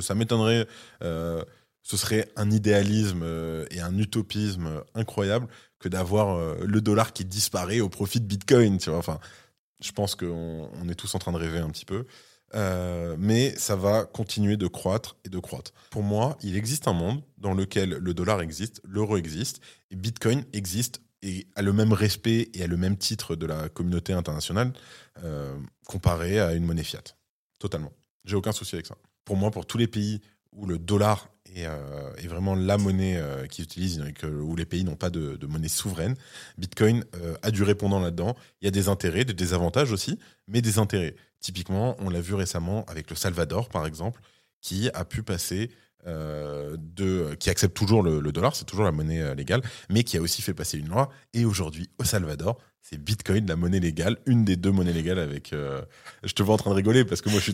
[0.00, 0.66] Ça, m'étonnerait.
[1.02, 1.42] euh,
[1.82, 3.24] ce serait un idéalisme
[3.70, 5.46] et un utopisme incroyable
[5.78, 8.78] que d'avoir le dollar qui disparaît au profit de Bitcoin.
[8.78, 9.20] Tu vois enfin,
[9.80, 12.04] je pense qu'on on est tous en train de rêver un petit peu.
[12.54, 15.72] Euh, mais ça va continuer de croître et de croître.
[15.90, 20.44] Pour moi, il existe un monde dans lequel le dollar existe, l'euro existe, et Bitcoin
[20.52, 24.72] existe et a le même respect et a le même titre de la communauté internationale
[25.24, 25.56] euh,
[25.86, 27.02] comparé à une monnaie fiat.
[27.58, 27.92] Totalement.
[28.24, 28.96] J'ai aucun souci avec ça.
[29.24, 30.20] Pour moi, pour tous les pays
[30.56, 34.84] où le dollar est, euh, vraiment la monnaie euh, qu'ils utilisent, que- où les pays
[34.84, 36.16] n'ont pas de, monnaie souveraine,
[36.58, 38.34] Bitcoin euh, a du répondant là-dedans.
[38.60, 41.14] Il y a des intérêts, des désavantages aussi, mais des intérêts.
[41.40, 44.20] Typiquement, on l'a vu récemment avec le Salvador, par exemple,
[44.60, 45.70] qui a pu passer
[46.06, 50.16] euh, de, qui accepte toujours le, dollar, c'est toujours la monnaie euh, légale, mais qui
[50.16, 51.10] a aussi fait passer une loi.
[51.34, 55.18] Et aujourd'hui, au Salvador, c'est Bitcoin, la monnaie légale, une des deux monnaies légales.
[55.18, 55.82] Avec, euh,
[56.22, 57.44] je te vois en train de rigoler parce que moi, je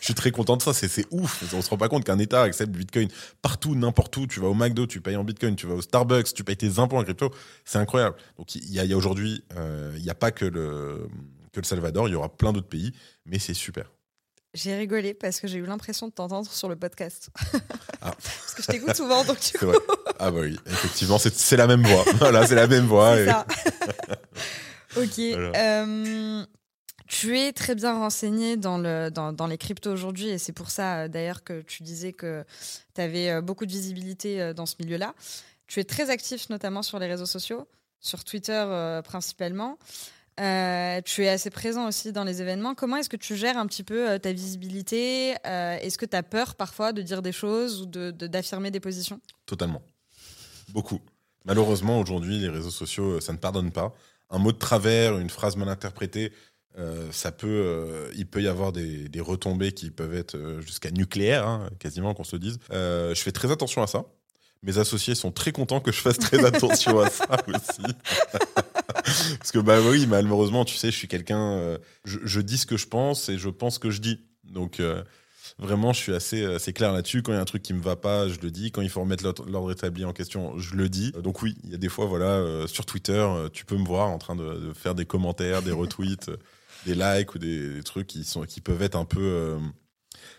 [0.00, 0.72] suis très, content de ça.
[0.72, 1.44] C'est, ouf.
[1.54, 3.08] On se rend pas compte qu'un État accepte Bitcoin
[3.42, 4.26] partout, n'importe où.
[4.26, 5.54] Tu vas au McDo, tu payes en Bitcoin.
[5.54, 7.30] Tu vas au Starbucks, tu payes tes impôts en crypto.
[7.64, 8.16] C'est incroyable.
[8.36, 11.08] Donc, il y a, y a aujourd'hui, euh, il n'y a pas que le
[11.62, 12.08] Salvador.
[12.08, 12.92] Il y aura plein d'autres pays,
[13.24, 13.88] mais c'est super.
[14.54, 17.30] J'ai rigolé parce que j'ai eu l'impression de t'entendre sur le podcast.
[18.04, 18.10] Ah.
[18.20, 19.76] parce que je t'écoute souvent, donc du coup, vrai.
[20.18, 22.04] Ah bah oui, effectivement, c'est, la même voix.
[22.18, 23.14] Voilà, c'est la même voix.
[23.14, 23.46] c'est et- ça.
[24.96, 25.20] ok.
[25.38, 25.84] Voilà.
[25.84, 26.44] euh,
[27.06, 30.70] tu es très bien renseigné dans, le, dans, dans les cryptos aujourd'hui et c'est pour
[30.70, 32.44] ça euh, d'ailleurs que tu disais que
[32.96, 35.14] tu avais beaucoup de visibilité euh, dans ce milieu-là.
[35.68, 37.68] Tu es très actif notamment sur les réseaux sociaux,
[38.00, 39.78] sur Twitter euh, principalement.
[40.40, 42.74] Euh, tu es assez présent aussi dans les événements.
[42.74, 46.16] Comment est-ce que tu gères un petit peu euh, ta visibilité Euh, Est-ce que tu
[46.16, 49.20] as peur parfois de dire des choses ou de- de- d'affirmer des positions?
[49.46, 49.82] Totalement.
[50.70, 51.00] Beaucoup.
[51.44, 53.92] Malheureusement, aujourd'hui, les réseaux sociaux, ça ne pardonne pas.
[54.30, 56.32] Un mot de travers, une phrase mal interprétée,
[57.10, 61.68] ça peut, il peut y avoir des, des retombées qui peuvent être jusqu'à nucléaires, hein,
[61.78, 62.58] quasiment qu'on se dise.
[62.70, 64.04] Je fais très attention à ça.
[64.62, 67.82] Mes associés sont très contents que je fasse très attention à ça aussi.
[69.38, 72.76] Parce que bah oui, malheureusement, tu sais, je suis quelqu'un, euh, je, dis ce que
[72.76, 74.20] je pense et je pense ce que je dis.
[74.44, 75.02] Donc euh,
[75.58, 77.22] vraiment, je suis assez, assez clair là-dessus.
[77.22, 78.70] Quand il y a un truc qui me va pas, je le dis.
[78.70, 81.12] Quand il faut remettre l'ordre établi en question, je le dis.
[81.16, 83.76] Euh, Donc oui, il y a des fois, voilà, euh, sur Twitter, euh, tu peux
[83.76, 86.36] me voir en train de, faire des commentaires, des retweets, euh,
[86.86, 89.58] des likes ou des, des trucs qui sont, qui peuvent être un peu, euh,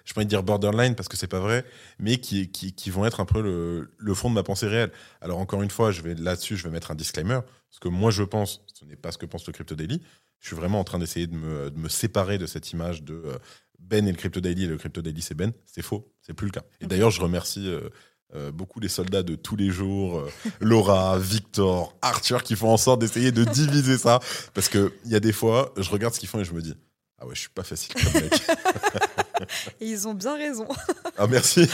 [0.06, 1.66] je pourrais dire borderline parce que c'est pas vrai,
[2.00, 4.92] mais qui, qui, qui vont être un peu le, le fond de ma pensée réelle.
[5.22, 7.40] Alors encore une fois, je vais là-dessus, je vais mettre un disclaimer.
[7.74, 10.00] Ce que moi je pense, ce n'est pas ce que pense le Crypto Daily.
[10.40, 13.16] Je suis vraiment en train d'essayer de me, de me séparer de cette image de
[13.16, 13.38] euh,
[13.80, 16.46] Ben et le Crypto Daily et le Crypto Daily c'est Ben, c'est faux, c'est plus
[16.46, 16.62] le cas.
[16.82, 17.90] Et d'ailleurs, je remercie euh,
[18.36, 22.78] euh, beaucoup les soldats de tous les jours, euh, Laura, Victor, Arthur, qui font en
[22.78, 24.20] sorte d'essayer de diviser ça.
[24.54, 26.62] Parce que il y a des fois, je regarde ce qu'ils font et je me
[26.62, 26.76] dis,
[27.20, 28.34] ah ouais, je suis pas facile comme mec.
[29.82, 30.68] Et ils ont bien raison.
[31.18, 31.68] ah merci.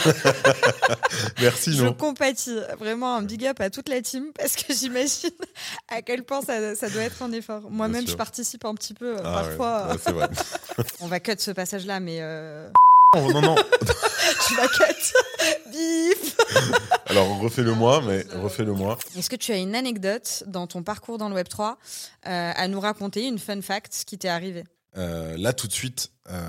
[1.40, 1.92] merci, Je non.
[1.92, 2.58] compatis.
[2.78, 5.30] Vraiment un big up à toute la team parce que j'imagine
[5.88, 7.70] à quel point ça, ça doit être un effort.
[7.70, 9.16] Moi-même, je participe un petit peu.
[9.16, 10.28] euh, Ah parfois, ouais, vrai.
[11.00, 12.68] on va cut ce passage-là, mais euh,
[13.16, 13.56] Oh, non, non.
[14.46, 15.12] tu vas cut.
[15.72, 16.36] Bif.
[17.06, 18.98] Alors, refais-le moi, mais refais-le moi.
[19.18, 21.74] Est-ce que tu as une anecdote dans ton parcours dans le Web3
[22.26, 24.62] euh, à nous raconter, une fun fact qui t'est arrivé
[24.96, 26.48] Euh, là, tout de suite, euh,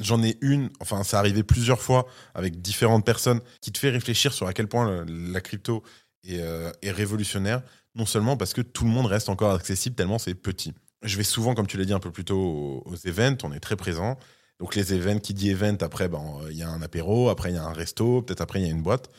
[0.00, 4.32] j'en ai une, enfin, ça arrivé plusieurs fois avec différentes personnes qui te fait réfléchir
[4.32, 5.82] sur à quel point la crypto
[6.26, 7.62] est, euh, est révolutionnaire,
[7.94, 10.72] non seulement parce que tout le monde reste encore accessible tellement c'est petit.
[11.02, 13.52] Je vais souvent, comme tu l'as dit un peu plus tôt, aux, aux events, on
[13.52, 14.18] est très présent.
[14.60, 17.56] Donc les events, qui dit event, après, ben, il y a un apéro, après il
[17.56, 19.10] y a un resto, peut-être après il y a une boîte.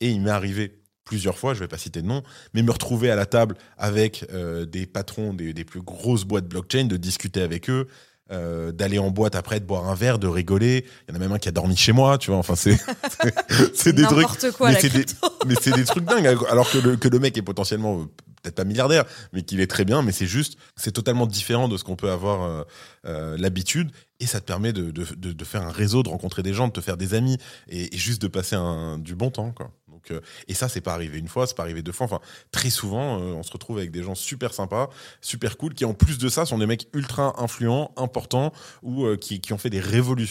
[0.00, 2.22] Et il m'est arrivé plusieurs fois, je vais pas citer de nom,
[2.54, 6.84] mais me retrouver à la table avec des patrons des, des plus grosses boîtes blockchain,
[6.84, 7.88] de discuter avec eux,
[8.32, 10.84] euh, d'aller en boîte après, de boire un verre, de rigoler.
[11.08, 12.38] Il y en a même un qui a dormi chez moi, tu vois.
[12.38, 12.72] Enfin, c'est
[13.92, 14.16] des trucs.
[14.16, 15.28] N'importe quoi, mais c'est des- crypto.
[15.46, 16.26] Mais c'est des trucs dingues.
[16.50, 18.04] Alors que le, que le mec est potentiellement euh,
[18.42, 20.02] peut-être pas milliardaire, mais qu'il est très bien.
[20.02, 22.62] Mais c'est juste, c'est totalement différent de ce qu'on peut avoir euh,
[23.06, 23.90] euh, l'habitude.
[24.20, 26.68] Et ça te permet de, de, de, de faire un réseau, de rencontrer des gens,
[26.68, 29.72] de te faire des amis et, et juste de passer un, du bon temps, quoi.
[30.02, 32.06] Donc, euh, et ça, c'est pas arrivé une fois, c'est pas arrivé deux fois.
[32.06, 35.84] Enfin, très souvent, euh, on se retrouve avec des gens super sympas, super cool, qui
[35.84, 39.58] en plus de ça sont des mecs ultra influents, importants ou euh, qui, qui ont
[39.58, 40.22] fait des révolutions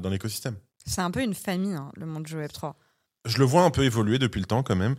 [0.00, 0.56] dans l'écosystème.
[0.84, 2.72] C'est un peu une famille, hein, le monde du Web3.
[3.26, 4.96] je le vois un peu évoluer depuis le temps quand même.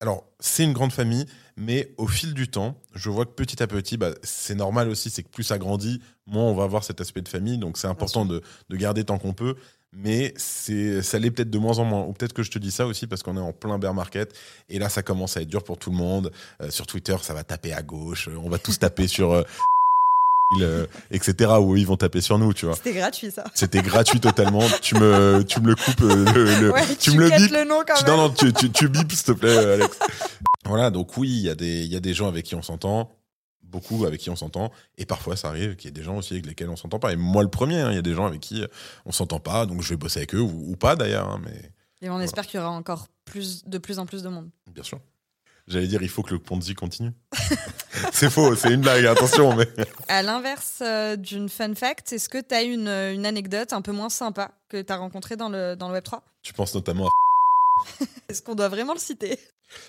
[0.00, 1.24] Alors, c'est une grande famille,
[1.56, 5.08] mais au fil du temps, je vois que petit à petit, bah, c'est normal aussi,
[5.08, 7.56] c'est que plus ça grandit, moins on va avoir cet aspect de famille.
[7.56, 9.56] Donc, c'est important de, de garder tant qu'on peut.
[9.92, 12.02] Mais c'est, ça l'est peut-être de moins en moins.
[12.04, 14.34] Ou peut-être que je te dis ça aussi parce qu'on est en plein bear market.
[14.68, 16.30] Et là, ça commence à être dur pour tout le monde.
[16.60, 18.28] Euh, sur Twitter, ça va taper à gauche.
[18.42, 19.32] On va tous taper sur...
[19.32, 19.42] euh,
[20.60, 21.52] euh, etc.
[21.60, 22.76] Où ils vont taper sur nous, tu vois.
[22.76, 23.44] C'était gratuit, ça.
[23.54, 24.62] C'était gratuit totalement.
[24.80, 27.52] tu me, tu me le coupes, euh, le- le- Ouais, tu me le cut bipes.
[27.52, 28.14] le nom quand Tu- même.
[28.16, 29.98] Non, non, tu, tu, tu bipes, s'il te plaît, euh, Alex.
[30.64, 32.62] voilà, donc oui, il y, a des- il y a des gens avec qui on
[32.62, 33.10] s'entend,
[33.70, 36.34] beaucoup avec qui on s'entend, et parfois ça arrive qu'il y ait des gens aussi
[36.34, 37.12] avec lesquels on s'entend pas.
[37.12, 38.68] Et moi, le premier, hein, il y a des gens avec qui euh,
[39.04, 41.72] on s'entend pas, donc je vais bosser avec eux, ou, ou pas d'ailleurs, hein, mais
[42.02, 44.48] Et on espère qu'il y aura encore plus, de plus en plus de monde.
[44.72, 45.00] bien sûr.
[45.68, 47.10] J'allais dire, il faut que le Ponzi continue.
[48.12, 49.68] c'est faux, c'est une blague, attention, mais.
[50.08, 53.82] À l'inverse euh, d'une fun fact, est-ce que tu as une, euh, une anecdote un
[53.82, 57.08] peu moins sympa que tu as rencontrée dans le, dans le Web3 Tu penses notamment
[57.08, 57.10] à.
[58.28, 59.40] Est-ce qu'on doit vraiment le citer?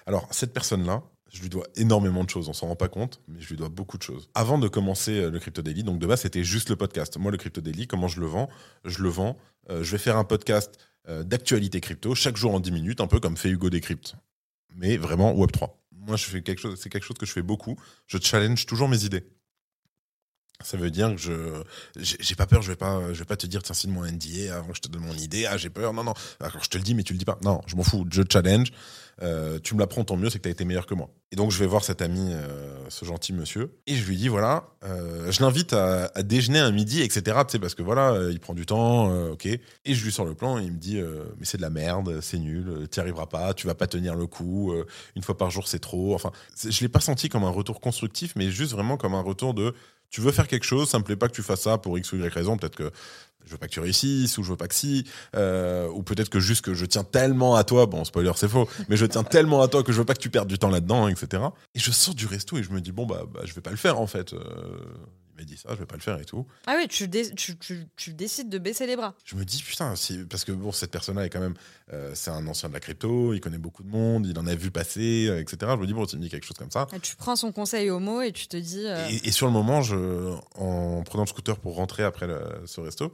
[0.07, 2.49] Alors, cette personne-là, je lui dois énormément de choses.
[2.49, 4.29] On s'en rend pas compte, mais je lui dois beaucoup de choses.
[4.33, 7.17] Avant de commencer euh, le Crypto Daily, donc de base, c'était juste le podcast.
[7.17, 8.49] Moi, le Crypto Daily, comment je le vends
[8.85, 9.37] Je le vends.
[9.69, 10.77] euh, je vais faire un podcast
[11.09, 14.15] euh, d'actualité crypto chaque jour en 10 minutes, un peu comme fait Hugo Décrypte.
[14.75, 15.69] Mais vraiment Web3.
[15.91, 17.77] Moi, je fais quelque chose, c'est quelque chose que je fais beaucoup.
[18.07, 19.25] Je challenge toujours mes idées.
[20.63, 21.63] Ça veut dire que je
[21.95, 24.55] j'ai pas peur, je vais pas je vais pas te dire tiens signe-moi un NDA
[24.55, 25.45] avant que je te donne mon idée.
[25.45, 25.93] Ah, j'ai peur.
[25.93, 26.13] Non non.
[26.39, 27.37] Alors je te le dis mais tu le dis pas.
[27.43, 28.71] Non, je m'en fous, je challenge.
[29.23, 31.09] Euh, tu me l'apprends tant mieux, c'est que tu as été meilleur que moi.
[31.31, 34.27] Et donc je vais voir cet ami, euh, ce gentil monsieur, et je lui dis
[34.27, 37.39] voilà, euh, je l'invite à, déjeuner un midi, etc.
[37.47, 39.45] Tu sais, parce que voilà, il prend du temps, ok.
[39.47, 41.01] Et je lui sors le plan, et il me dit
[41.39, 44.27] mais c'est de la merde, c'est nul, tu arriveras pas, tu vas pas tenir le
[44.27, 44.73] coup,
[45.15, 46.13] une fois par jour c'est trop.
[46.13, 46.31] Enfin,
[46.63, 49.73] je l'ai pas senti comme un retour constructif, mais juste vraiment comme un retour de
[50.09, 52.11] tu veux faire quelque chose, ça me plaît pas que tu fasses ça pour X
[52.13, 52.91] ou Y raison, peut-être que
[53.45, 56.29] je veux pas que tu réussisses ou je veux pas que si, euh, ou peut-être
[56.29, 59.23] que juste que je tiens tellement à toi, bon spoiler c'est faux, mais je tiens
[59.23, 61.43] tellement à toi que je veux pas que tu perdes du temps là-dedans, etc.
[61.73, 63.71] Et je sors du resto et je me dis bon bah, bah je vais pas
[63.71, 64.33] le faire en fait.
[64.33, 64.39] Euh,
[65.45, 66.45] dit ça, je vais pas le faire et tout.
[66.65, 69.15] Ah oui, tu, dé- tu, tu- tu décides de baisser les bras.
[69.25, 69.93] Je me dis putain,
[70.29, 71.55] parce que bon cette personne-là est quand même,
[71.93, 74.55] euh, c'est un ancien de la crypto, il connaît beaucoup de monde, il en a
[74.55, 75.57] vu passer, euh, etc.
[75.75, 76.87] Je me dis bon tu me dis quelque chose comme ça.
[76.93, 78.85] Et tu prends son conseil au mot et tu te dis.
[78.85, 82.63] euh, Et, et sur le moment, je, en prenant le scooter pour rentrer après le-
[82.65, 83.13] ce resto,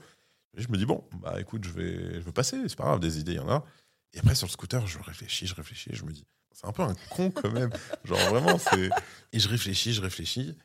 [0.55, 3.19] je me dis bon, bah écoute, je vais, je vais passer, c'est pas grave, des
[3.19, 3.65] idées, il y en a.
[4.13, 6.83] Et après sur le scooter, je réfléchis, je réfléchis, je me dis, c'est un peu
[6.83, 7.71] un con quand même,
[8.05, 8.89] genre vraiment c'est.
[9.31, 10.55] Et je réfléchis, je réfléchis,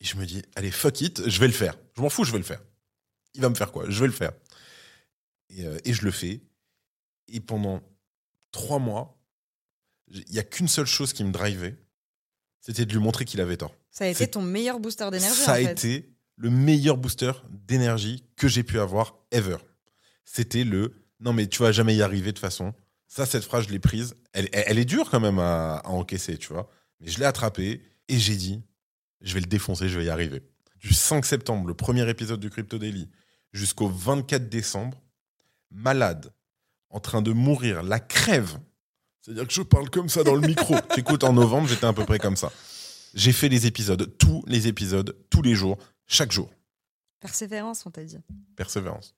[0.00, 1.76] et je me dis, allez fuck it, je vais le faire.
[1.96, 2.62] Je m'en fous, je vais le faire.
[3.34, 3.84] Il va me faire quoi?
[3.88, 4.32] Je vais le faire.
[5.50, 6.40] Et, euh, et je le fais.
[7.28, 7.80] Et pendant
[8.50, 9.16] trois mois,
[10.08, 11.76] il y a qu'une seule chose qui me drivait,
[12.60, 13.74] c'était de lui montrer qu'il avait tort.
[13.90, 15.40] ça a été ton meilleur booster d'énergie.
[15.40, 19.58] Ça en a été le meilleur booster d'énergie que j'ai pu avoir ever.
[20.24, 22.74] C'était le non mais tu vas jamais y arriver de toute façon.
[23.06, 24.14] Ça cette phrase je l'ai prise.
[24.32, 26.68] Elle, elle, elle est dure quand même à, à encaisser tu vois.
[27.00, 28.62] Mais je l'ai attrapée et j'ai dit
[29.20, 30.42] je vais le défoncer, je vais y arriver.
[30.76, 33.08] Du 5 septembre, le premier épisode du Crypto Daily,
[33.52, 35.00] jusqu'au 24 décembre,
[35.70, 36.32] malade,
[36.88, 38.58] en train de mourir, la crève.
[39.20, 40.74] C'est-à-dire que je parle comme ça dans le micro.
[40.94, 42.50] T'écoutes, en novembre, j'étais à peu près comme ça.
[43.14, 46.48] J'ai fait les épisodes, tous les épisodes, tous les jours, chaque jour.
[47.20, 48.18] Persévérance, on t'a dit.
[48.56, 49.14] Persévérance.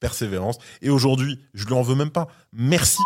[0.00, 0.58] Persévérance.
[0.82, 2.28] Et aujourd'hui, je lui en veux même pas.
[2.52, 3.02] Merci.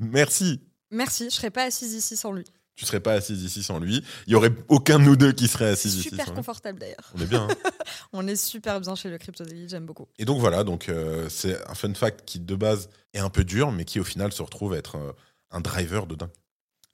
[0.00, 0.60] Merci.
[0.90, 2.44] Merci, je serais pas assise ici sans lui.
[2.76, 4.04] Tu serais pas assise ici sans lui.
[4.26, 6.02] Il y aurait aucun de nous deux qui serait assis ici.
[6.02, 7.10] Super sans confortable d'ailleurs.
[7.14, 7.48] On est bien.
[7.50, 7.70] hein.
[8.12, 10.06] On est super bien chez le Crypto Daily, j'aime beaucoup.
[10.18, 13.44] Et donc voilà, donc euh, c'est un fun fact qui de base est un peu
[13.44, 15.12] dur, mais qui au final se retrouve être euh,
[15.50, 16.30] un driver de dingue.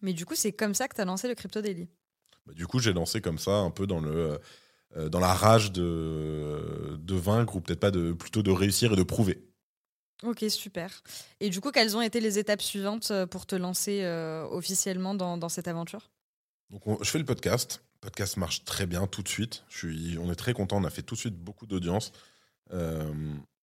[0.00, 1.88] Mais du coup, c'est comme ça que tu as lancé le Crypto Daily.
[2.46, 4.38] Bah, du coup, j'ai lancé comme ça, un peu dans le
[4.96, 8.96] euh, dans la rage de de vaincre ou peut-être pas de plutôt de réussir et
[8.96, 9.42] de prouver.
[10.24, 11.02] Ok, super.
[11.40, 15.14] Et du coup, quelles ont été les étapes suivantes euh, pour te lancer euh, officiellement
[15.14, 16.10] dans, dans cette aventure?
[16.70, 17.82] Donc on- je fais le podcast.
[17.96, 19.64] Le podcast marche très bien tout de suite.
[19.68, 20.76] Je suis, on est très content.
[20.78, 22.12] On a fait tout de suite beaucoup d'audience.
[22.72, 23.12] Euh,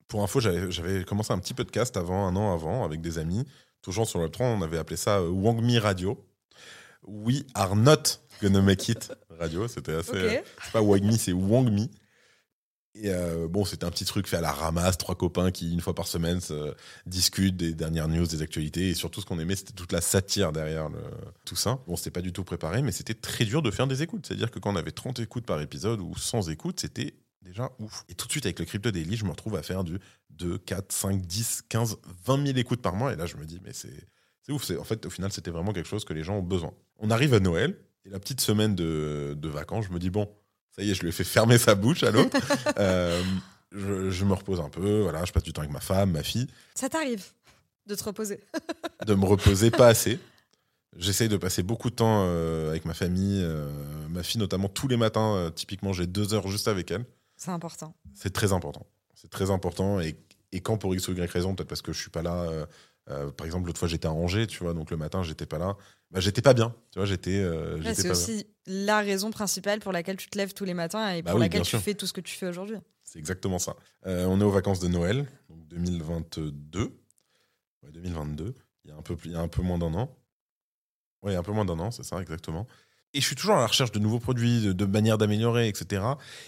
[0.07, 3.45] pour info, j'avais commencé un petit podcast avant, un an avant, avec des amis.
[3.81, 6.23] Toujours sur le 3, on avait appelé ça euh, Wangmi Radio.
[7.07, 9.67] We are not gonna make it radio.
[9.67, 10.15] C'était assez.
[10.15, 10.43] euh, Ok.
[10.63, 11.89] c'est pas Wangmi, c'est Wangmi.
[12.95, 15.79] Et euh, bon, c'était un petit truc fait à la ramasse, trois copains qui, une
[15.79, 16.73] fois par semaine, se
[17.05, 18.89] discutent des dernières news, des actualités.
[18.89, 20.99] Et surtout, ce qu'on aimait, c'était toute la satire derrière le-
[21.45, 21.79] tout ça.
[21.87, 24.25] Bon, c'était pas du tout préparé, mais c'était très dur de faire des écoutes.
[24.25, 28.03] C'est-à-dire que quand on avait 30 écoutes par épisode ou 100 écoutes, c'était déjà ouf.
[28.09, 29.99] Et tout de suite, avec le Crypto Daily, je me retrouve à faire du
[30.31, 33.13] 2, 4, 5, 10, 15, 20 000 écoutes par mois.
[33.13, 33.93] Et là, je me dis, mais c'est
[34.51, 34.69] ouf.
[34.79, 36.73] En fait, au final, c'était vraiment quelque chose que les gens ont besoin.
[36.97, 40.27] On arrive à Noël, et la petite semaine de, de vacances, je me dis, bon,
[40.75, 42.37] ça y est, je lui ai fait fermer sa bouche à l'autre.
[42.77, 43.21] Euh,
[43.71, 46.23] je, je me repose un peu, voilà, je passe du temps avec ma femme, ma
[46.23, 47.23] fille, Ça t'arrive
[47.85, 48.39] de te reposer.
[49.05, 50.19] de me reposer pas assez.
[50.97, 53.69] J'essaye de passer beaucoup de temps euh, avec ma famille, euh,
[54.09, 55.35] ma fille notamment tous les matins.
[55.35, 57.05] euh, typiquement, j'ai deux heures juste avec elle.
[57.37, 57.93] C'est important.
[58.15, 58.85] C'est très important.
[59.13, 59.99] C'est très important.
[59.99, 60.15] Et,
[60.51, 62.47] et quand pour X ou Y raison, peut-être parce que je suis pas là.
[63.09, 65.57] Euh, par exemple, l'autre fois, j'étais à Angers, tu vois, donc le matin, j'étais pas
[65.57, 65.75] là.
[66.11, 66.73] Bah, j'étais pas bien.
[66.91, 67.37] Tu vois, j'étais.
[67.37, 68.11] euh, Ouais, j'étais c'est bien.
[68.11, 71.39] aussi la raison principale pour laquelle tu te lèves tous les matins et Bah pour
[71.39, 71.79] oui, laquelle tu sûr.
[71.81, 72.77] fais tout ce que tu fais aujourd'hui.
[73.03, 73.75] C'est exactement ça.
[74.05, 76.83] Euh, on est aux vacances de Noël, donc 2022.
[77.83, 78.53] Ouais, 2022.
[78.85, 80.15] Il y a un peu, plus- il y a un peu moins d'un an.
[81.21, 82.65] Oui, un peu moins d'un an, c'est ça, exactement.
[83.13, 86.03] Et je suis toujours à la recherche de nouveaux produits, de, manières d'améliorer, etc.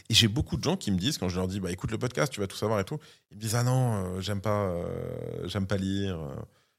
[0.09, 1.97] Et j'ai beaucoup de gens qui me disent, quand je leur dis, bah, écoute le
[1.97, 2.99] podcast, tu vas tout savoir et tout,
[3.31, 6.19] ils me disent, ah non, euh, j'aime pas, euh, pas lire,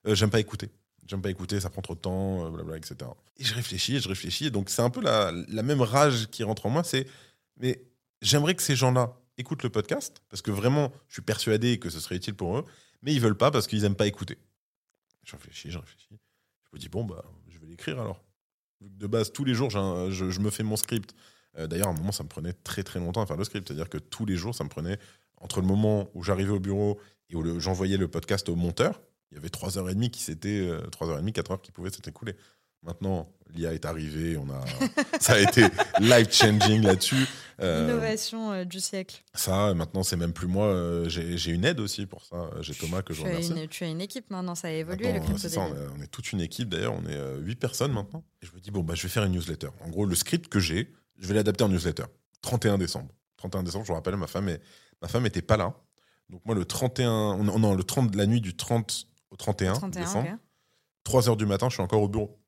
[0.07, 0.71] euh, j'aime pas écouter.
[1.09, 2.97] J'aime pas écouter, ça prend trop de temps, blabla, etc.
[3.37, 4.47] Et je réfléchis, je réfléchis.
[4.47, 6.85] Et donc, c'est un peu la, la même rage qui rentre en moi.
[6.85, 7.09] C'est,
[7.59, 7.83] mais
[8.21, 11.99] j'aimerais que ces gens-là écoutent le podcast, parce que vraiment, je suis persuadé que ce
[11.99, 12.65] serait utile pour eux,
[13.03, 14.39] mais ils veulent pas parce qu'ils aiment pas écouter.
[15.25, 16.09] Je réfléchis, je réfléchis.
[16.11, 18.23] Je me dis, bon, bah, je vais l'écrire alors.
[18.83, 21.15] De base, tous les jours, je, je me fais mon script.
[21.59, 23.69] Euh, D'ailleurs, à un moment, ça me prenait très très longtemps à faire le script.
[23.69, 24.99] C'est-à-dire que tous les jours, ça me prenait
[25.37, 26.99] entre le moment où j'arrivais au bureau
[27.31, 29.01] et où j'envoyais le podcast au monteur.
[29.31, 32.37] Il y avait 3h30 qui s'était, euh, 3h30, 4h qui pouvaient s'être écoulées.
[32.83, 34.61] Maintenant, l'IA est arrivée, on a,
[35.21, 35.65] ça a été
[36.01, 37.27] life changing là-dessus.
[37.61, 39.23] Euh, Innovation euh, du siècle.
[39.35, 40.67] ça, maintenant, c'est même plus moi.
[40.67, 42.51] euh, J'ai une aide aussi pour ça.
[42.61, 43.53] J'ai Thomas que je remercie.
[43.53, 45.87] une, tu as une équipe maintenant, ça a évolué Maintenant, le Crypto ça, on est,
[45.99, 48.25] on est toute une équipe d'ailleurs, on est euh, huit personnes maintenant.
[48.43, 49.69] Et je me dis, bon, bah, je vais faire une newsletter.
[49.85, 52.05] En gros, le script que j'ai, je vais l'adapter en newsletter.
[52.41, 53.13] 31 décembre.
[53.37, 54.61] 31 décembre, je vous rappelle, ma femme, est,
[55.01, 55.75] ma femme était pas là.
[56.31, 60.01] Donc moi, le 31, on- non, le 30, la nuit du 30 au 31, 31,
[60.05, 60.39] décembre, ok.
[61.05, 62.39] 3 heures du matin, je suis encore au bureau.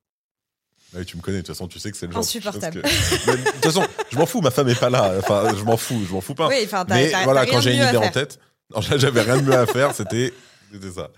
[0.96, 2.82] Ah tu me connais, de toute façon, tu sais que c'est le genre de Insupportable.
[2.82, 5.14] que- Mais de toute façon, je m'en fous, ma femme est pas là.
[5.18, 6.48] Enfin, je m'en fous, je m'en fous pas.
[6.48, 8.38] Oui, enfin, Mais voilà, quand j'ai de une idée en tête,
[8.96, 10.32] j'avais rien de mieux à faire, c'était
[10.72, 11.10] c'était ça.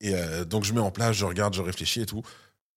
[0.00, 2.22] Et euh, donc, je mets en place, je regarde, je réfléchis et tout.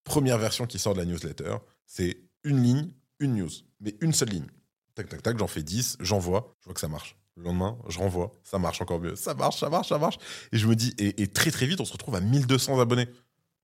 [0.04, 1.56] Première version qui sort de la newsletter,
[1.88, 3.50] c'est une ligne, une news,
[3.82, 4.46] mais une seule ligne.
[4.94, 7.16] Tac, tac, tac, j'en fais 10, j'envoie, je vois que ça marche.
[7.38, 9.16] Le lendemain, je renvoie, ça marche encore mieux.
[9.16, 10.18] Ça marche, ça marche, ça marche.
[10.54, 13.08] Et je me dis, et, et très très vite, on se retrouve à 1200 abonnés.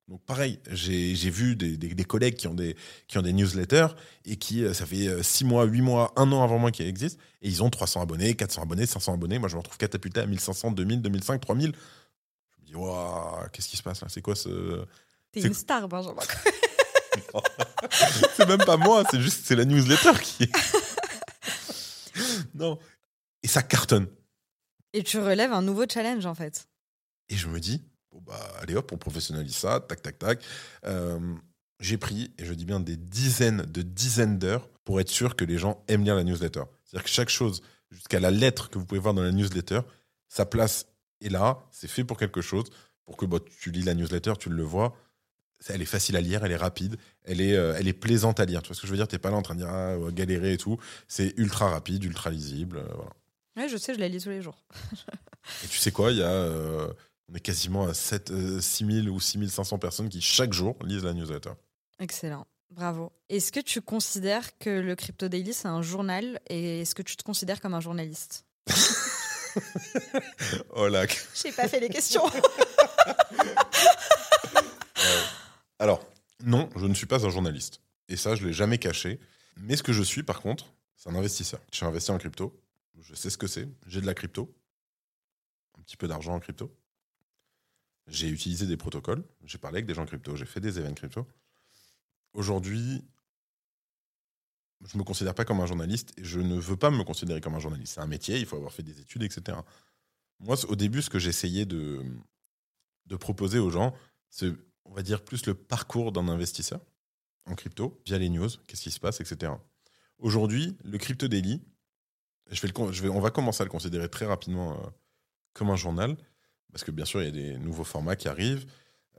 [0.07, 2.75] Donc pareil, j'ai vu des, des- des collègues qui ont des,
[3.07, 3.87] qui ont des newsletters
[4.25, 7.21] et qui, euh, ça fait 6 mois, 8 mois, 1 an avant moi qui existent,
[7.41, 9.39] et ils ont 300 abonnés, 400 abonnés, 500 abonnés.
[9.39, 11.71] Moi, je me retrouve catapulté à 1500, 2000, 2005, 3000.
[11.73, 14.07] Je me dis, waouh, qu'est-ce qui se passe là?
[14.09, 14.83] C'est quoi ce.
[15.31, 16.21] T'es une star, Benjamin.
[18.35, 20.51] c'est même pas moi, c'est juste c'est la newsletter qui est.
[22.55, 22.77] non.
[23.43, 24.07] Et ça cartonne.
[24.93, 26.67] Et tu relèves un nouveau challenge, en fait.
[27.29, 30.43] Et je me dis, bon bah, allez hop, on professionnalise ça, tac, tac, tac.
[30.85, 31.19] Euh,
[31.79, 35.45] j'ai pris, et je dis bien des dizaines de dizaines d'heures pour être sûr que
[35.45, 36.63] les gens aiment lire la newsletter.
[36.85, 39.81] C'est-à-dire que chaque chose, jusqu'à la lettre que vous pouvez voir dans la newsletter,
[40.27, 40.85] sa place
[41.21, 42.65] est là, c'est fait pour quelque chose,
[43.05, 44.95] pour que bah, tu lis la newsletter, tu le vois.
[45.67, 48.45] Elle est facile à lire, elle est rapide, elle est, euh, elle est plaisante à
[48.45, 48.63] lire.
[48.63, 49.07] Tu vois ce que je veux dire?
[49.07, 50.79] T'es pas là en train de dire ah, galérer et tout.
[51.07, 52.77] C'est ultra rapide, ultra lisible.
[52.77, 53.11] euh, voilà.
[53.57, 54.65] Ouais, je sais, je la lis tous les jours.
[55.63, 56.91] Et tu sais quoi, il y a, euh,
[57.31, 61.51] on est quasiment à 7, 6000 ou 6500 personnes qui chaque jour lisent la newsletter.
[61.99, 62.45] Excellent.
[62.71, 63.11] Bravo.
[63.29, 66.39] Est-ce que tu considères que le Crypto Daily, c'est un journal?
[66.47, 68.45] Et est-ce que tu te considères comme un journaliste?
[70.69, 71.05] Oh là.
[71.35, 72.23] J'ai pas fait les questions.
[75.77, 76.07] Alors,
[76.45, 77.81] non, je ne suis pas un journaliste.
[78.07, 79.19] Et ça, je ne l'ai jamais caché.
[79.57, 81.59] Mais ce que je suis, par contre, c'est un investisseur.
[81.69, 82.57] Je suis investi en crypto.
[83.01, 83.67] Je sais ce que c'est.
[83.87, 84.55] J'ai de la crypto.
[85.77, 86.73] Un petit peu d'argent en crypto.
[88.07, 89.23] J'ai utilisé des protocoles.
[89.43, 90.35] J'ai parlé avec des gens crypto.
[90.35, 91.27] J'ai fait des événements crypto.
[92.33, 93.03] Aujourd'hui,
[94.85, 97.41] je ne me considère pas comme un journaliste et je ne veux pas me considérer
[97.41, 97.93] comme un journaliste.
[97.95, 99.57] C'est un métier, il faut avoir fait des études, etc.
[100.39, 102.03] Moi, au début, ce que j'essayais de,
[103.05, 103.93] de proposer aux gens,
[104.29, 104.51] c'est,
[104.85, 106.81] on va dire, plus le parcours d'un investisseur
[107.45, 109.53] en crypto, via les news, qu'est-ce qui se passe, etc.
[110.19, 111.61] Aujourd'hui, le Crypto Daily,
[112.51, 112.61] je
[113.01, 114.89] vais on va commencer à le considérer très rapidement euh,
[115.53, 116.15] comme un journal,
[116.71, 118.65] parce que bien sûr, il y a des nouveaux formats qui arrivent.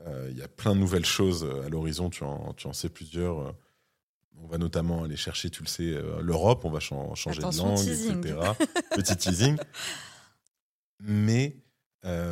[0.07, 2.73] Euh, il y a plein de nouvelles choses euh, à l'horizon, tu en, tu en
[2.73, 3.41] sais plusieurs.
[3.41, 3.53] Euh.
[4.39, 8.35] On va notamment aller chercher, tu le sais, l'Europe, on va changer de langue, etc.
[8.91, 9.57] Petit teasing.
[10.99, 11.55] Mais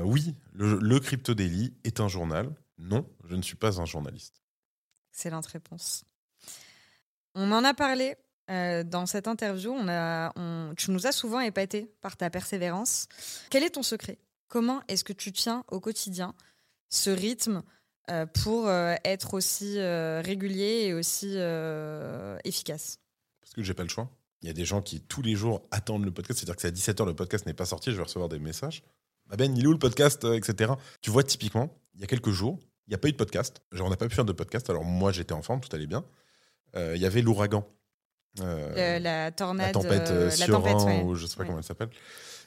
[0.03, 2.53] oui, le, Crypto Daily est un journal.
[2.79, 4.43] Non, je ne suis pas un journaliste.
[5.13, 6.05] Excellente réponse.
[7.35, 8.17] On en a parlé
[8.49, 9.71] dans cette interview.
[9.71, 10.33] On a,
[10.77, 13.07] tu nous as souvent épaté par ta persévérance.
[13.51, 14.19] Quel est ton secret?
[14.51, 16.35] Comment est-ce que tu tiens au quotidien
[16.89, 17.63] ce rythme
[18.11, 21.37] euh, pour euh, être aussi euh, régulier et aussi
[22.45, 22.99] efficace?
[23.41, 24.11] Parce que j'ai pas le choix.
[24.43, 26.91] Il y a des gens qui tous les jours attendent le podcast, c'est-à-dire que c'est
[26.91, 28.83] à 17h, le podcast n'est pas sorti, je vais recevoir des messages.
[29.31, 30.73] Ah ben, il est où le podcast, etc.
[31.01, 32.59] Tu vois, typiquement, il y a quelques jours,
[32.89, 33.63] il n'y a pas eu de podcast.
[33.71, 34.69] Genre, on n'a pas pu faire de podcast.
[34.69, 36.05] Alors, moi, j'étais en forme, tout allait bien.
[36.75, 37.65] Il y avait l'ouragan.
[38.39, 39.67] la tornade.
[39.67, 41.91] La tempête la tempête, ou je sais pas comment elle s'appelle.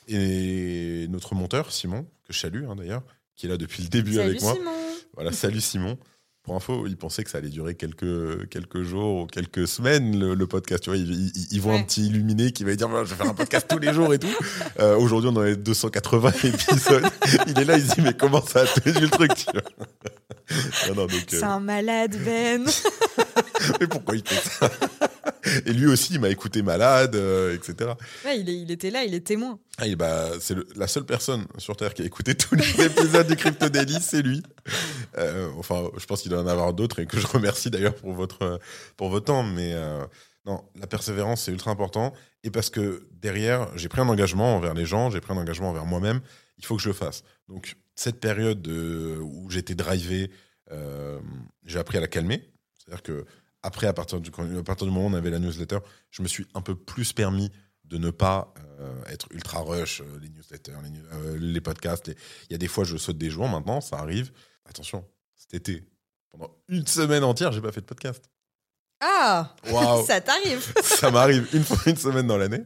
[0.08, 3.04] Et notre monteur, Simon, que je salue hein, d'ailleurs,
[3.36, 4.54] qui est là depuis le début salut avec moi.
[4.54, 4.72] Simon.
[5.14, 5.98] Voilà, salut Simon.
[6.44, 10.46] Pour info, il pensait que ça allait durer quelques, quelques jours ou quelques semaines, le,
[10.46, 10.84] podcast.
[10.84, 13.66] Tu vois, il, voit un petit illuminé qui va dire Je vais faire un podcast
[13.70, 14.28] tous les jours et tout.
[14.82, 17.06] Euh, aujourd'hui, on en est 280 épisodes.
[17.48, 19.32] il est là, il se dit Mais comment ça a tenu le truc
[20.74, 22.66] C'est euh, un malade, Ben.
[23.80, 24.70] Mais pourquoi il fait ça?
[25.66, 27.92] et lui aussi, il m'a écouté malade, euh, etc.
[28.26, 29.60] Ouais, il, il, était là, il est témoin.
[29.78, 33.36] Ah, bah, c'est la seule personne sur Terre qui a écouté tous les épisodes du
[33.36, 34.44] Crypto Daily, c'est lui.
[35.18, 38.14] Euh, enfin, je pense qu'il doit en avoir d'autres et que je remercie d'ailleurs pour
[38.14, 38.60] votre,
[38.96, 39.44] pour votre temps.
[39.44, 40.06] Mais euh,
[40.46, 42.14] non, la persévérance, c'est ultra important.
[42.44, 45.70] Et parce que derrière, j'ai pris un engagement envers les gens, j'ai pris un engagement
[45.70, 46.22] envers moi-même.
[46.58, 47.24] Il faut que je le fasse.
[47.50, 50.32] Donc, cette période de, où j'étais drivé,
[51.66, 52.50] j'ai appris à la calmer.
[52.78, 53.26] C'est-à-dire que
[53.64, 55.80] après, à partir, du, à partir du moment où on avait la newsletter,
[56.12, 57.50] je me suis un peu plus permis
[57.86, 60.74] de ne pas euh, être ultra rush, euh, les newsletters,
[61.40, 62.08] les, euh, podcasts.
[62.08, 64.32] Il y a des fois, je saute des jours maintenant, ça arrive.
[64.66, 65.88] Attention, cet été,
[66.30, 68.24] pendant une semaine entière, j'ai pas fait de podcast.
[69.00, 69.56] Ah
[70.08, 72.64] Ça t'arrive Ça m'arrive une fois une semaine dans l'année.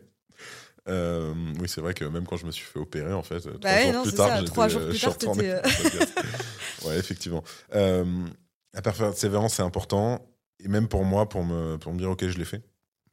[0.88, 3.92] oui, c'est vrai que même quand je me suis fait opérer, en fait, trois, bah
[3.92, 5.16] jours, plus tard, trois jours plus tard,
[6.86, 7.44] ouais, effectivement.
[7.72, 10.26] la persévérance, c'est important
[10.60, 12.64] et même pour moi, pour me, pour me dire, OK, je l'ai fait.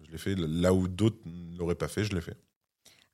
[0.00, 2.36] Je l'ai fait là où d'autres ne l'auraient pas fait, je l'ai fait.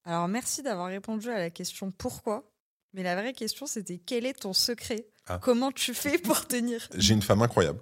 [0.05, 2.51] Alors, merci d'avoir répondu à la question pourquoi?
[2.93, 5.39] Mais la vraie question, c'était quel est ton secret ah.
[5.39, 6.89] Comment tu fais pour tenir?
[6.97, 7.81] J'ai une femme incroyable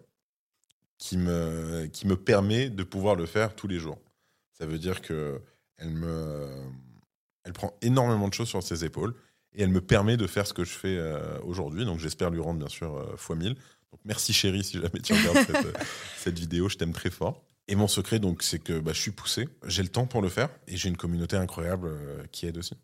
[0.98, 3.98] qui me, qui me permet de pouvoir le faire tous les jours.
[4.52, 5.40] Ça veut dire que
[5.76, 6.48] elle me,
[7.44, 9.14] elle prend énormément de choses sur ses épaules
[9.54, 11.84] et elle me permet de faire ce que je fais euh, aujourd'hui.
[11.84, 13.56] Donc j'espère lui rendre bien sûr euh, fois mille.
[13.92, 15.72] Donc merci chérie si jamais tu regardes euh,
[16.16, 17.44] cette, vidéo, je t'aime très fort.
[17.70, 20.30] Et mon secret, donc, c'est que bah, je suis poussé, j'ai le temps pour le
[20.30, 22.74] faire et j'ai une communauté incroyable euh, qui aide aussi.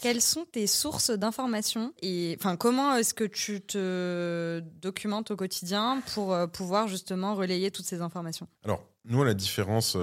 [0.00, 6.02] Quelles sont tes sources d'informations et enfin comment est-ce que tu te documentes au quotidien
[6.14, 8.48] pour euh, pouvoir justement relayer toutes ces informations?
[8.64, 9.96] Alors nous, à la différence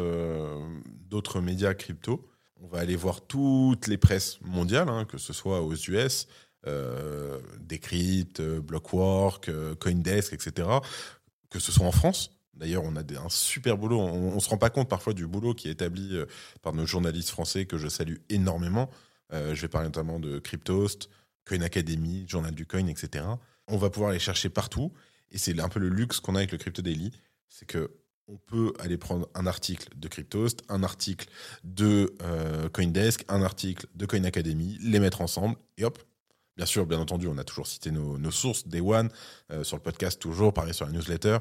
[1.07, 2.27] d'autres médias crypto,
[2.61, 6.27] on va aller voir toutes les presses mondiales, hein, que ce soit aux US,
[6.65, 10.67] euh, Decrypt, euh, Blockwork, euh, Coindesk, etc.
[11.49, 12.31] Que ce soit en France.
[12.55, 13.99] D'ailleurs, on a un super boulot.
[13.99, 16.19] On, ne se rend pas compte parfois du boulot qui est établi
[16.63, 18.89] par nos journalistes français que je salue énormément.
[19.31, 21.07] je vais parler notamment de Cryptost,
[21.45, 23.25] Coin Academy, Journal du Coin, etc.
[23.67, 24.91] On va pouvoir les chercher partout.
[25.29, 27.11] Et c'est un peu le luxe qu'on a avec le Crypto Daily.
[27.47, 27.91] C'est que
[28.27, 31.29] on peut aller prendre un article de Cryptost, un article
[31.63, 32.11] de
[32.73, 35.99] Coindesk, un article de Coin Academy, les mettre ensemble et hop,
[36.57, 39.09] Bien sûr, bien entendu, on a toujours cité nos, sources, Day One,
[39.51, 41.37] euh, sur le podcast toujours, pareil sur la newsletter.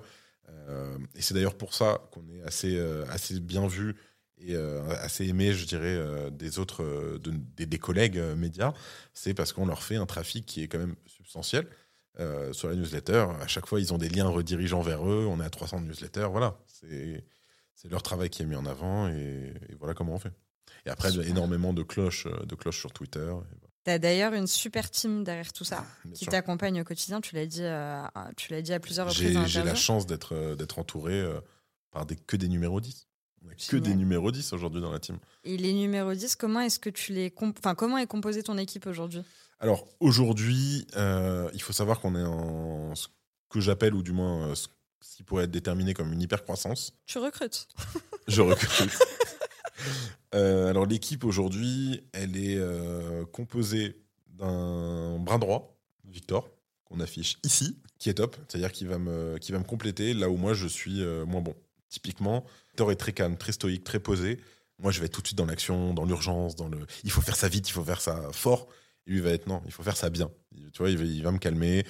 [0.51, 3.97] Euh, et c'est d'ailleurs pour ça qu'on est assez, euh, assez bien vu
[4.39, 5.99] et assez aimé, je dirais,
[6.31, 6.85] des autres,
[7.17, 8.75] de- des, collègues médias,
[9.15, 11.67] c'est parce qu'on leur fait un trafic qui est quand même substantiel
[12.53, 13.29] sur la newsletter.
[13.41, 15.25] À chaque fois, ils ont des liens redirigeants vers eux.
[15.27, 16.29] On est à 300 newsletters.
[16.31, 17.25] Voilà, c'est
[17.89, 20.35] leur travail qui est mis en avant et, voilà comment on fait.
[20.85, 23.33] Et après, il y a énormément de cloches, de cloches sur Twitter.
[23.87, 26.33] Tu as d'ailleurs une super team derrière tout ça bien qui sûr.
[26.33, 27.21] t'accompagne au quotidien.
[27.21, 28.03] Tu l'as dit, euh,
[28.37, 29.39] tu l'as dit à plusieurs reprises.
[29.47, 31.39] J'ai la chance d'être euh, d'être entouré euh,
[31.93, 33.07] par des, que des numéros 10.
[33.45, 35.19] On a que des numéros 10 aujourd'hui dans la team.
[35.45, 38.89] Et les numéros 10, comment est-ce que tu les comp- comment est composée ton équipe
[38.89, 39.23] aujourd'hui?
[39.61, 43.07] Alors aujourd'hui, il faut savoir qu'on est en ce
[43.49, 44.67] que j'appelle, ou du moins ce
[45.17, 46.93] qui pourrait être déterminé comme une hyper-croissance.
[47.07, 47.69] Tu recrutes
[48.27, 48.91] Je recrute.
[50.35, 53.97] Euh, alors l'équipe aujourd'hui, elle est euh, composée
[54.29, 56.51] d'un bras droit, Victor,
[56.85, 60.29] qu'on affiche ici, qui est top, c'est-à-dire qui va me, qui va me compléter là
[60.29, 61.55] où moi je suis euh, moins bon.
[61.89, 64.39] Typiquement, Victor est très calme, très stoïque, très posé.
[64.79, 66.79] Moi, je vais tout de suite dans l'action, dans l'urgence, dans le.
[67.05, 68.69] Il faut faire ça vite, il faut faire ça fort.
[69.07, 70.31] Et lui va être non, il faut faire ça bien.
[70.73, 71.87] Tu vois, il va, me calmer.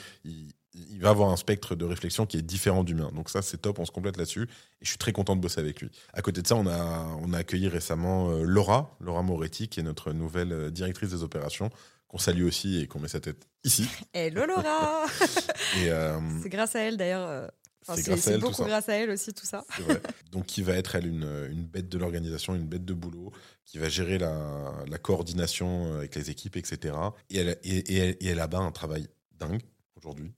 [0.91, 3.11] Il va avoir un spectre de réflexion qui est différent du mien.
[3.15, 4.43] Donc ça, c'est top, on se complète là-dessus.
[4.43, 5.91] Et je suis très content de bosser avec lui.
[6.13, 9.81] À côté de ça, on a, on a accueilli récemment euh, Laura, Laura Moretti, qui
[9.81, 11.71] est notre nouvelle euh, directrice des opérations,
[12.09, 13.89] qu'on salue aussi et qu'on met sa tête ici.
[14.13, 15.07] Hello Laura
[15.79, 17.51] euh, C'est grâce à elle d'ailleurs.
[17.87, 19.65] enfin, C'est beaucoup grâce à elle aussi tout ça.
[19.81, 20.01] Vrai.
[20.31, 23.33] Donc, qui va être, elle, une, une bête de l'organisation, une bête de boulot,
[23.65, 26.95] qui va gérer la, la coordination avec les équipes, etc.
[27.31, 29.63] Et elle, et, et elle, et elle a bas un travail dingue
[29.97, 30.33] aujourd'hui.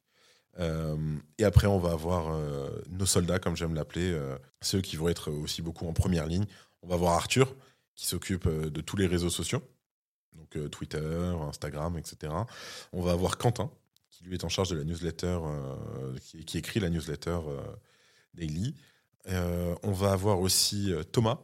[0.59, 0.97] Euh,
[1.39, 5.09] et après, on va avoir euh, nos soldats, comme j'aime l'appeler, euh, ceux qui vont
[5.09, 6.47] être aussi beaucoup en première ligne.
[6.83, 7.55] On va avoir Arthur,
[7.95, 9.63] qui s'occupe de tous les réseaux sociaux,
[10.33, 12.33] donc Twitter, Instagram, etc.
[12.93, 13.71] On va avoir Quentin,
[14.11, 15.41] qui lui est en charge de la newsletter,
[16.23, 17.41] qui, qui écrit la newsletter
[18.35, 18.77] daily.
[19.27, 21.41] On va avoir aussi Thomas,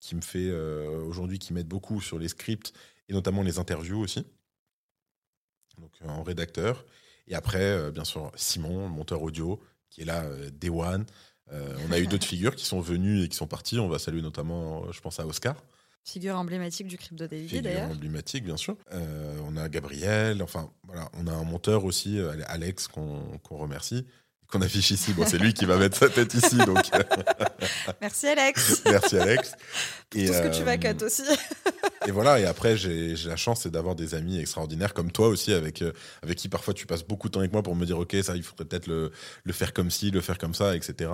[0.00, 2.72] qui me fait aujourd'hui, qui m'aide beaucoup sur les scripts
[3.08, 4.26] et notamment les interviews aussi,
[5.78, 6.84] donc en rédacteur.
[7.28, 9.60] Et après, euh, bien sûr, Simon, le monteur audio,
[9.90, 11.04] qui est là, euh, Day One.
[11.52, 13.78] Euh, on a eu d'autres figures qui sont venues et qui sont parties.
[13.78, 15.56] On va saluer notamment, je pense à Oscar,
[16.04, 17.90] Figure emblématique du Crypto Daily figure d'ailleurs.
[17.90, 18.76] emblématique, bien sûr.
[18.92, 24.04] Euh, on a Gabriel, enfin voilà, on a un monteur aussi, Alex, qu'on qu'on remercie,
[24.52, 25.12] qu'on affiche ici.
[25.14, 26.78] Bon, c'est lui qui va mettre sa tête ici, donc
[28.00, 28.82] Merci Alex.
[28.84, 29.52] merci Alex.
[30.10, 31.22] Tout ce que tu vas euh, cut aussi.
[32.06, 35.82] Et voilà, et après, j'ai la chance d'avoir des amis extraordinaires comme toi aussi, avec,
[35.82, 35.92] euh,
[36.22, 38.36] avec qui parfois tu passes beaucoup de temps avec moi pour me dire, OK, ça,
[38.36, 39.10] il faudrait peut-être le,
[39.44, 41.10] le faire comme ci, le faire comme ça, etc.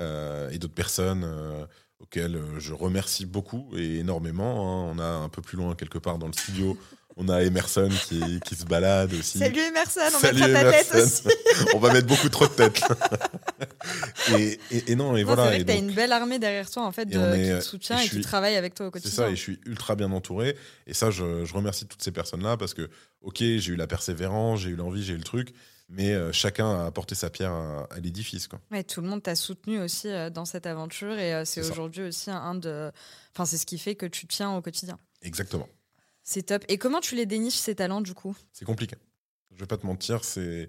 [0.00, 1.64] Euh, et d'autres personnes euh,
[2.00, 4.88] auxquelles je remercie beaucoup et énormément.
[4.90, 4.92] hein.
[4.94, 6.76] On a un peu plus loin, quelque part dans le studio,
[7.16, 9.38] on a Emerson qui, qui se balade aussi.
[9.38, 11.22] Salut Emerson, on Salut mettra ta tête aussi.
[11.74, 12.82] on va mettre beaucoup trop de têtes.
[14.38, 15.44] et, et, et non, et Non, voilà.
[15.44, 17.18] c'est vrai et que tu as donc- une belle armée derrière toi en fait de,
[17.18, 19.24] est- qui et te soutient je et, qui travaille avec toi au C'est quotidien.
[19.24, 20.56] ça, et je suis ultra bien entouré.
[20.86, 22.88] Et ça, je, je remercie toutes ces personnes-là parce que,
[23.22, 25.54] ok, j'ai eu la persévérance, j'ai eu l'envie, j'ai eu le truc,
[25.88, 28.46] mais euh, chacun a apporté sa pierre à, à l'édifice.
[28.48, 28.60] quoi.
[28.70, 31.70] Ouais, tout le monde t'a soutenu aussi euh, dans cette aventure et euh, c'est C'est
[31.70, 32.90] aujourd'hui aussi un de.
[33.34, 34.98] Enfin, c'est ce qui fait que tu tiens au quotidien.
[35.22, 35.68] Exactement.
[36.26, 36.64] C'est top.
[36.68, 38.36] Et comment tu les déniches ces talents du coup?
[38.52, 38.96] C'est compliqué.
[39.54, 40.68] Je vais pas te mentir, c'est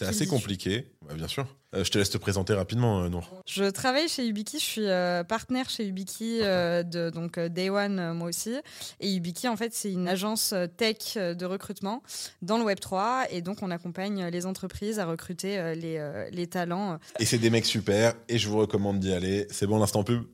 [0.00, 0.92] assez compliqué.
[1.06, 1.46] Bah, bien sûr.
[1.76, 3.42] Euh, je te laisse te présenter rapidement, euh, Nour.
[3.46, 8.14] Je travaille chez Ubiki, je suis euh, partenaire chez Ubiki, euh, de, donc Day One
[8.14, 8.52] moi aussi.
[8.98, 12.02] Et Ubiki, en fait, c'est une agence tech de recrutement
[12.42, 13.28] dans le Web3.
[13.30, 16.98] Et donc, on accompagne les entreprises à recruter les, les talents.
[17.20, 19.46] Et c'est des mecs super, et je vous recommande d'y aller.
[19.50, 20.24] C'est bon l'instant pub?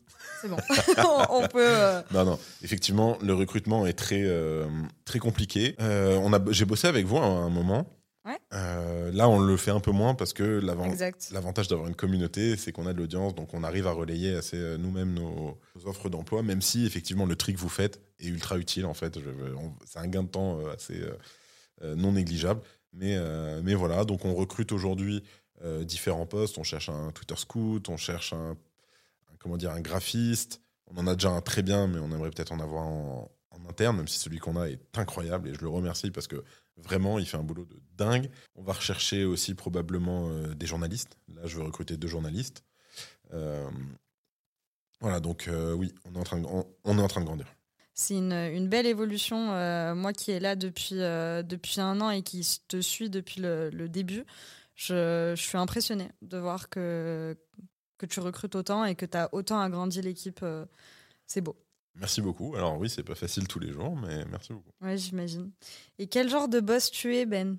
[0.40, 0.56] C'est bon,
[1.30, 1.58] on peut.
[1.66, 2.38] euh, Non, non.
[2.62, 4.66] Effectivement, le recrutement est très, euh,
[5.04, 5.74] très compliqué.
[5.80, 7.86] Euh, on a, j'ai bossé avec vous à un moment.
[8.24, 8.38] Ouais.
[9.12, 10.86] Là, on le fait un peu moins parce que l'avant-
[11.30, 14.76] l'avantage d'avoir une communauté, c'est qu'on a de l'audience, donc on arrive à relayer assez
[14.78, 18.58] nous-mêmes nos, nos offres d'emploi, même si effectivement le tri que vous faites est ultra
[18.58, 18.84] utile.
[18.86, 21.00] En fait, Je- on- c'est un gain de temps assez
[21.82, 22.60] non négligeable.
[22.92, 23.16] Mais,
[23.62, 25.22] mais voilà, donc on recrute aujourd'hui
[25.82, 26.58] différents postes.
[26.58, 28.56] On cherche un Twitter scout, on cherche un-
[29.46, 30.60] comment dire, un graphiste.
[30.88, 33.30] On en a déjà un très bien, mais on aimerait peut-être en avoir en,
[33.68, 36.44] interne, même si celui qu'on a est incroyable et je le remercie parce que
[36.76, 38.30] vraiment, il fait un boulot de dingue.
[38.54, 41.16] On va rechercher aussi probablement euh, des journalistes.
[41.34, 42.62] Là, je veux recruter deux journalistes.
[43.32, 43.68] Euh,
[45.00, 47.46] voilà, donc euh, oui, on est, en train de, grandir.
[47.94, 49.46] C'est une, belle évolution.
[49.94, 54.24] moi qui est là depuis, depuis un an et qui te suis depuis le, début,
[54.76, 57.36] je, je suis impressionnée de voir que,
[57.98, 60.40] que tu recrutes autant et que tu as autant agrandi l'équipe.
[60.42, 60.64] euh,
[61.26, 61.56] c'est beau.
[61.94, 62.54] Merci beaucoup.
[62.56, 64.70] Alors oui, c'est pas facile tous les jours, mais merci beaucoup.
[64.82, 65.50] Ouais, j'imagine.
[65.98, 67.58] Et quel genre de boss tu es, Ben?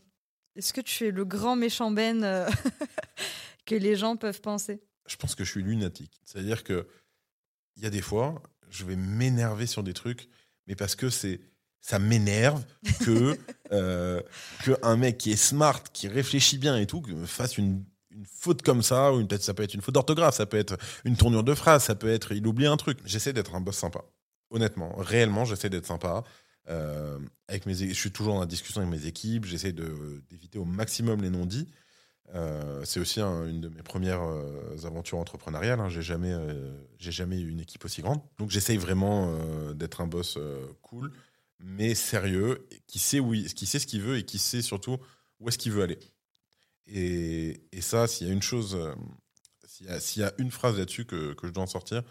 [0.55, 2.47] Est-ce que tu es le grand méchant Ben euh,
[3.65, 4.81] que les gens peuvent penser?
[5.07, 6.19] Je pense que je suis lunatique.
[6.23, 6.87] C'est-à-dire que
[7.77, 10.29] il y a des fois, je vais m'énerver sur des trucs,
[10.65, 11.39] mais parce que c'est
[11.81, 12.63] ça m'énerve
[13.01, 13.37] que
[13.71, 14.21] euh,
[14.63, 17.83] que un mec qui est smart, qui réfléchit bien et tout, que fasse une,
[18.17, 20.77] une faute comme ça, ou peut-être ça peut être une faute d'orthographe, ça peut être
[21.05, 22.97] une tournure de phrase, ça peut être il oublie un truc.
[23.05, 24.03] J'essaie d'être un boss sympa.
[24.49, 26.23] Honnêtement, réellement, j'essaie d'être sympa.
[26.69, 29.45] Euh, avec mes, je suis toujours en discussion avec mes équipes.
[29.45, 31.67] J'essaie d'éviter au maximum les non-dits.
[32.35, 35.79] Euh, c'est aussi un- une de mes premières euh, aventures entrepreneuriales.
[35.79, 35.87] hein.
[35.89, 36.35] J'ai jamais,
[36.99, 38.19] jamais eu une équipe aussi grande.
[38.37, 39.31] Donc j'essaye vraiment
[39.73, 40.37] d'être un boss
[40.81, 41.11] cool,
[41.59, 43.21] mais sérieux, qui sait
[43.55, 44.97] qui sait ce qu'il veut et qui sait surtout
[45.39, 45.99] où est-ce qu'il veut aller.
[46.87, 48.93] Et, et ça, s'il y a une chose, euh,
[49.99, 52.03] s'il y, a- une phrase là-dessus que, que je dois en sortir,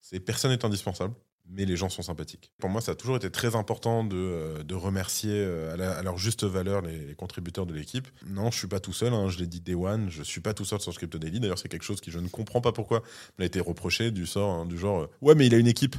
[0.00, 1.14] c'est personne n'est indispensable,
[1.46, 2.52] mais les gens sont sympathiques.
[2.58, 6.18] Pour moi, ça a toujours été très important de, euh, de remercier euh, à, leur
[6.18, 8.08] juste valeur les, contributeurs de l'équipe.
[8.26, 10.54] Non, je suis pas tout seul, hein, je l'ai dit Day One, je suis pas
[10.54, 11.40] tout seul sur Script Daily.
[11.40, 13.02] D'ailleurs, c'est quelque chose qui je ne comprends pas pourquoi
[13.38, 15.96] m'a été reproché du sort hein, du genre ouais, mais il a une équipe.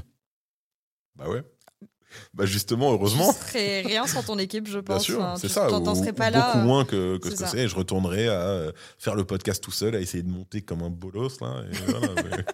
[1.16, 1.44] Bah ouais.
[2.34, 3.34] Bah justement, heureusement.
[3.34, 5.06] Tu serais rien sans ton équipe, je pense.
[5.08, 5.68] Bien sûr, c'est ça.
[5.68, 6.48] t'en- serais pas là.
[6.48, 7.58] beaucoup euh, moins que, que ce que c'est.
[7.60, 10.82] Et je retournerai à euh, faire le podcast tout seul, à essayer de monter comme
[10.84, 11.64] un bolos là.
[11.72, 12.46] et voilà, mais-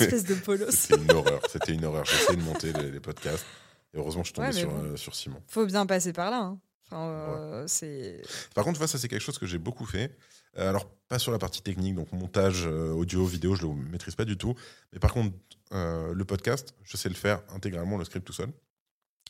[0.00, 0.70] Espèce de polos.
[0.74, 1.40] C'était une horreur.
[1.50, 2.04] C'était une horreur.
[2.04, 3.44] J'essayais de monter les, les podcasts.
[3.94, 4.82] Et heureusement, je suis tombé Ouais, sur, bon.
[4.84, 5.42] euh, sur Simon.
[5.48, 6.38] Faut bien passer par là.
[6.38, 6.58] hein.
[6.90, 8.22] Enfin, euh, c'est.
[8.54, 10.16] Par contre, ça, c'est quelque chose que j'ai beaucoup fait.
[10.58, 14.14] Euh, alors, pas sur la partie technique, donc montage euh, audio, vidéo, je le maîtrise
[14.14, 14.54] pas du tout.
[14.92, 15.36] Mais par contre,
[15.72, 18.50] euh, le podcast, je sais le faire intégralement, le script tout seul.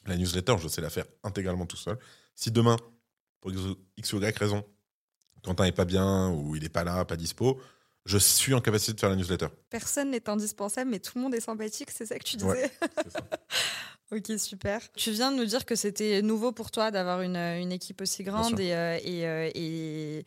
[0.06, 1.98] La newsletter, je sais la faire intégralement tout seul.
[2.34, 2.76] Si demain,
[3.40, 3.50] pour
[3.96, 4.64] X ou Y raison,
[5.42, 7.60] Quentin est pas bien ou il est pas là, pas dispo,
[8.04, 9.48] je suis en capacité de faire la newsletter.
[9.68, 12.70] Personne n'est indispensable, mais tout le monde est sympathique, c'est ça que tu disais Ouais,
[13.02, 13.20] c'est ça.
[14.12, 14.80] Ok, super.
[14.92, 18.22] Tu viens de nous dire que c'était nouveau pour toi d'avoir une, une équipe aussi
[18.22, 20.24] grande et, euh, et, euh, et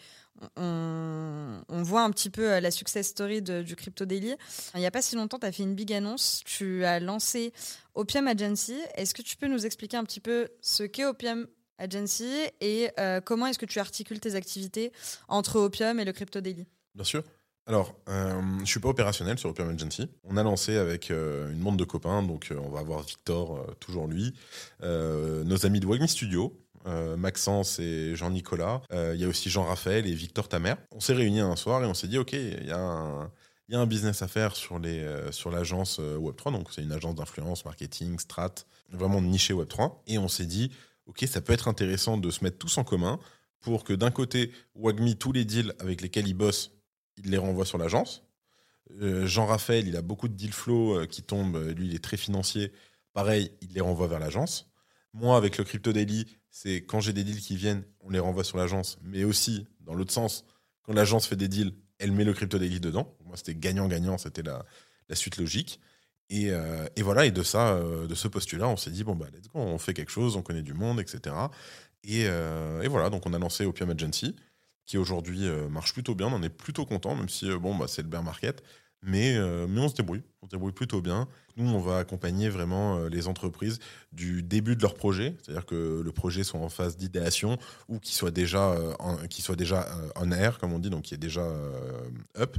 [0.56, 4.36] on, voit un petit peu euh, la success story du Crypto Daily.
[4.76, 6.42] Il n'y a pas si longtemps, tu as fait une big annonce.
[6.46, 7.54] Tu as lancé
[7.96, 8.78] Opium Agency.
[8.96, 12.30] Est-ce que tu peux nous expliquer un petit peu ce qu'est Opium Agency
[12.60, 14.92] et euh, comment est-ce que tu articules tes activités
[15.30, 16.66] entre Opium et le Crypto Daily?
[16.94, 17.24] Bien sûr.
[17.66, 20.10] Alors, euh, je suis pas opérationnel sur Opium Agency.
[20.24, 24.34] On a lancé avec une bande de copains, donc on va avoir Victor, toujours lui,
[24.82, 28.82] nos amis de Wagmi Studio, euh, Maxence et Jean-Nicolas.
[28.92, 30.76] Euh, Il y a aussi Jean-Raphaël et Victor Tamer.
[30.92, 33.32] On s'est réunis un soir et on s'est dit, OK, il y a un...
[33.86, 37.66] Business à faire sur les euh, sur l'agence euh, Web3, donc c'est une agence d'influence,
[37.66, 38.56] marketing, strat,
[38.90, 39.94] vraiment nichée Web3.
[40.08, 40.72] Et on s'est dit,
[41.06, 43.20] ok, ça peut être intéressant de se mettre tous en commun
[43.62, 46.72] pour que d'un côté, Wagmi, tous les deals avec lesquels il bosse,
[47.18, 48.24] il les renvoie sur l'agence.
[49.00, 51.64] Jean-Raphaël, il a beaucoup de deal flow qui tombent.
[51.78, 52.72] Lui, il est très financier.
[53.14, 54.69] Pareil, il les renvoie vers l'agence.
[55.14, 58.44] Moi, avec le Crypto Daily, c'est quand j'ai des deals qui viennent, on les renvoie
[58.44, 58.98] sur l'agence.
[59.04, 60.46] Mais aussi, dans l'autre sens,
[60.84, 63.16] quand l'agence fait des deals, elle met le Crypto Daily dedans.
[63.26, 64.66] Moi, c'était gagnant-gagnant, c'était la,
[65.10, 65.80] la suite logique.
[66.30, 69.16] Et, euh, et voilà, et de ça, euh, de ce postulat, on s'est dit, bon,
[69.16, 71.36] bah, let's go, on fait quelque chose, on connaît du monde, etc.
[72.04, 74.36] Et, euh, et voilà, donc on a lancé Opium Agency,
[74.86, 78.02] qui aujourd'hui marche plutôt bien, on en est plutôt content, même si, bon, bah, c'est
[78.02, 78.64] le bear market.
[79.02, 81.28] Mais, euh, mais on se débrouille, on se débrouille plutôt bien.
[81.56, 83.80] Nous, on va accompagner vraiment euh, les entreprises
[84.12, 88.14] du début de leur projet, c'est-à-dire que le projet soit en phase d'idéation ou qu'il
[88.14, 91.48] soit déjà, euh, en, soit déjà on air, comme on dit, donc qui est déjà
[92.38, 92.58] up.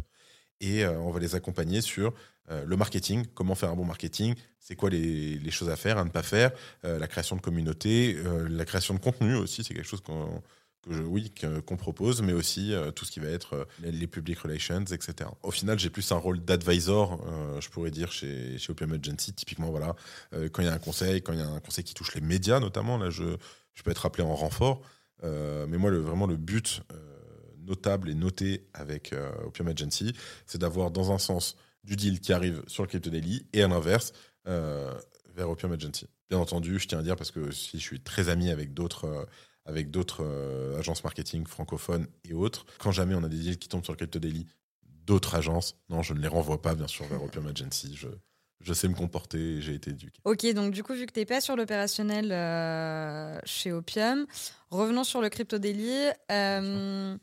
[0.63, 2.13] Et on va les accompagner sur
[2.49, 6.05] le marketing, comment faire un bon marketing, c'est quoi les, les choses à faire, à
[6.05, 6.51] ne pas faire,
[6.83, 8.19] la création de communauté,
[8.51, 10.43] la création de contenu aussi, c'est quelque chose qu'on
[10.87, 11.33] oui,
[11.67, 15.29] qu'on propose, mais aussi euh, tout ce qui va être euh, les, public relations, etc.
[15.43, 19.35] Au final, j'ai plus un rôle d'advisor, euh, je pourrais dire, chez, chez Opium Agency.
[19.35, 19.95] Typiquement, voilà,
[20.53, 22.21] quand il y a un conseil, quand il y a un conseil qui touche les
[22.21, 23.37] médias notamment, là, je,
[23.75, 24.83] je peux être appelé en renfort.
[25.23, 26.83] Mais moi, vraiment, le but
[27.59, 29.15] notable et noté avec
[29.45, 30.15] Opium Agency,
[30.47, 33.69] c'est d'avoir dans un sens du deal qui arrive sur le Crypto Daily et à
[33.69, 34.13] l'inverse
[34.47, 36.07] vers Opium Agency.
[36.31, 39.27] Bien entendu, je tiens à dire parce que si je suis très ami avec d'autres
[39.65, 43.69] avec d'autres euh, agences marketing francophones et autres, quand jamais on a des deals qui
[43.69, 44.47] tombent sur le Crypto Daily
[45.07, 47.97] d'autres agences, non, je ne les renvoie pas bien sûr vers Opium Agency.
[47.97, 48.09] Je,
[48.61, 50.21] je sais me comporter et j'ai été éduqué.
[50.25, 54.27] Ok, donc du coup, vu que tu n'es pas sur l'opérationnel euh, chez Opium,
[54.71, 56.11] revenons sur le Crypto Daily.
[56.31, 57.17] Euh,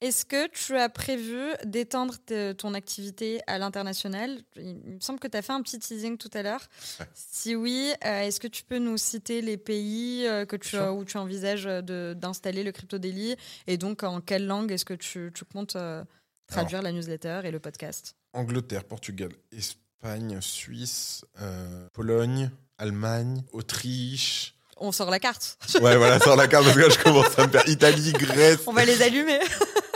[0.00, 4.38] Est-ce que tu as prévu d'étendre te- ton activité à l'international?
[4.56, 6.60] Il me semble que tu as fait un petit teasing tout à l'heure.
[7.00, 7.06] Ouais.
[7.14, 11.04] Si oui, euh, est-ce que tu peux nous citer les pays euh, que tu, où
[11.04, 13.36] tu envisages de- d'installer le Crypto Daily?
[13.66, 16.04] Et donc, en quelle langue est-ce que tu, tu comptes euh,
[16.48, 18.14] traduire la newsletter et le podcast?
[18.34, 24.54] Angleterre, Portugal, Espagne, Suisse, euh, Pologne, Allemagne, Autriche.
[24.76, 25.56] On sort la carte.
[25.80, 27.68] Ouais, voilà, sur la carte parce que je commence à me perdre.
[27.70, 29.38] Italie, Grèce, On va les allumer.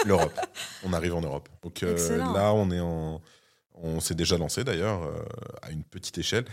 [0.05, 0.39] l'Europe.
[0.85, 1.49] On arrive en Europe.
[1.63, 3.21] Donc euh, là, on est en,
[3.75, 5.23] On s'est déjà lancé d'ailleurs euh,
[5.63, 6.45] à une petite échelle.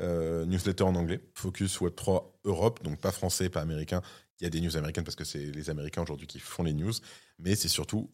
[0.00, 4.02] Euh, newsletter en anglais, focus Web3 Europe, donc pas français, pas américain.
[4.40, 6.72] Il y a des news américaines parce que c'est les Américains aujourd'hui qui font les
[6.72, 6.92] news,
[7.38, 8.10] mais c'est surtout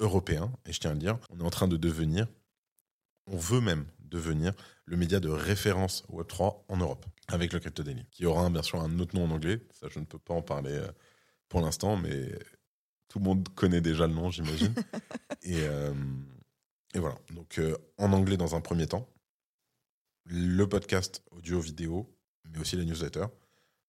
[0.00, 0.52] européen.
[0.66, 2.26] Et je tiens à le dire, on est en train de devenir,
[3.26, 4.52] on veut même devenir
[4.84, 8.80] le média de référence Web3 en Europe, avec le Crypto Daily, qui aura bien sûr
[8.80, 9.60] un autre nom en anglais.
[9.72, 10.80] Ça, je ne peux pas en parler
[11.48, 12.30] pour l'instant, mais
[13.08, 14.74] tout le monde connaît déjà le nom, j'imagine.
[15.42, 15.94] et, euh,
[16.94, 17.16] et voilà.
[17.30, 19.08] Donc, euh, en anglais dans un premier temps,
[20.24, 22.12] le podcast audio-vidéo,
[22.50, 23.26] mais aussi les newsletters.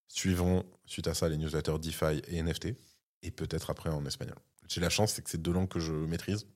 [0.08, 2.76] Suivront, suite à ça, les newsletters DeFi et NFT,
[3.24, 4.38] et peut-être après en espagnol.
[4.68, 6.48] J'ai la chance, c'est que c'est deux langues que je maîtrise,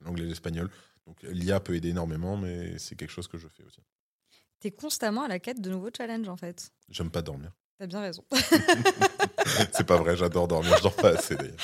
[0.00, 0.70] l'anglais et l'espagnol.
[1.06, 3.80] Donc l'IA peut aider énormément, mais c'est quelque chose que je fais aussi.
[4.60, 6.70] T'es constamment à la quête de nouveaux challenges en fait.
[6.88, 7.52] J'aime pas dormir.
[7.78, 8.24] T'as bien raison.
[9.72, 11.54] c'est pas vrai, j'adore dormir, je dors pas assez d'ailleurs.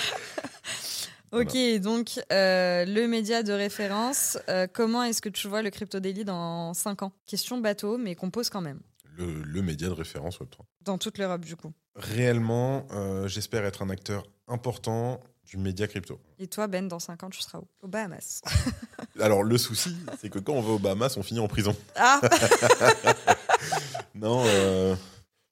[1.32, 6.00] Ok, donc euh, le média de référence, euh, comment est-ce que tu vois le Crypto
[6.00, 7.12] Daily dans 5 ans?
[7.26, 8.80] Question bateau, mais qu'on pose quand même.
[9.16, 10.58] Le, le média de référence Web3.
[10.82, 11.72] Dans toute l'Europe, du coup.
[11.94, 16.18] Réellement, euh, j'espère être un acteur important du média crypto.
[16.38, 17.68] Et toi, Ben, dans 5 ans, tu seras où?
[17.82, 18.40] Aux Bahamas.
[19.20, 21.76] Alors le souci, c'est que quand on va aux Bahamas, on finit en prison.
[21.96, 22.20] Ah
[24.14, 24.94] Non, euh,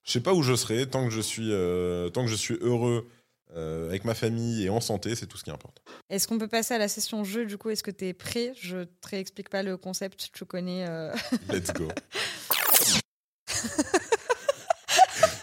[0.09, 0.89] je sais pas où je serai.
[0.89, 3.07] Tant que je suis, euh, tant que je suis heureux
[3.55, 5.83] euh, avec ma famille et en santé, c'est tout ce qui importe.
[6.09, 7.69] Est-ce qu'on peut passer à la session jeu, du coup?
[7.69, 8.53] Est-ce que tu es prêt?
[8.59, 10.89] Je te réexplique pas le concept, tu connais...
[10.89, 11.13] euh,
[11.49, 11.87] Let's go.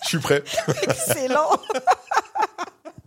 [0.03, 0.43] Je suis prêt.
[0.83, 1.51] Excellent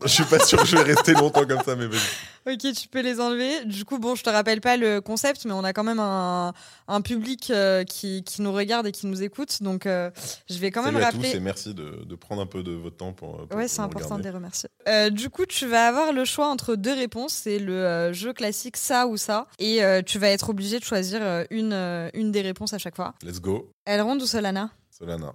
[0.03, 2.53] Je suis pas sûr que je vais rester longtemps comme ça, mais vas-y.
[2.53, 3.65] Ok, tu peux les enlever.
[3.65, 6.53] Du coup, bon, je te rappelle pas le concept, mais on a quand même un,
[6.87, 9.61] un public euh, qui, qui nous regarde et qui nous écoute.
[9.61, 10.09] Donc, euh,
[10.49, 12.71] je vais quand même Salut à tous et merci de, de prendre un peu de
[12.71, 13.45] votre temps pour.
[13.47, 14.69] pour- Ouais, c'est important de les remercier.
[14.87, 17.33] Euh, du coup, tu vas avoir le choix entre deux réponses.
[17.33, 19.47] C'est le euh, jeu classique ça ou ça.
[19.59, 22.77] Et euh, tu vas être obligé de choisir euh, une, euh, une des réponses à
[22.77, 23.13] chaque fois.
[23.23, 24.69] Let's go, Elrond ou Solana?
[24.97, 25.33] Solana.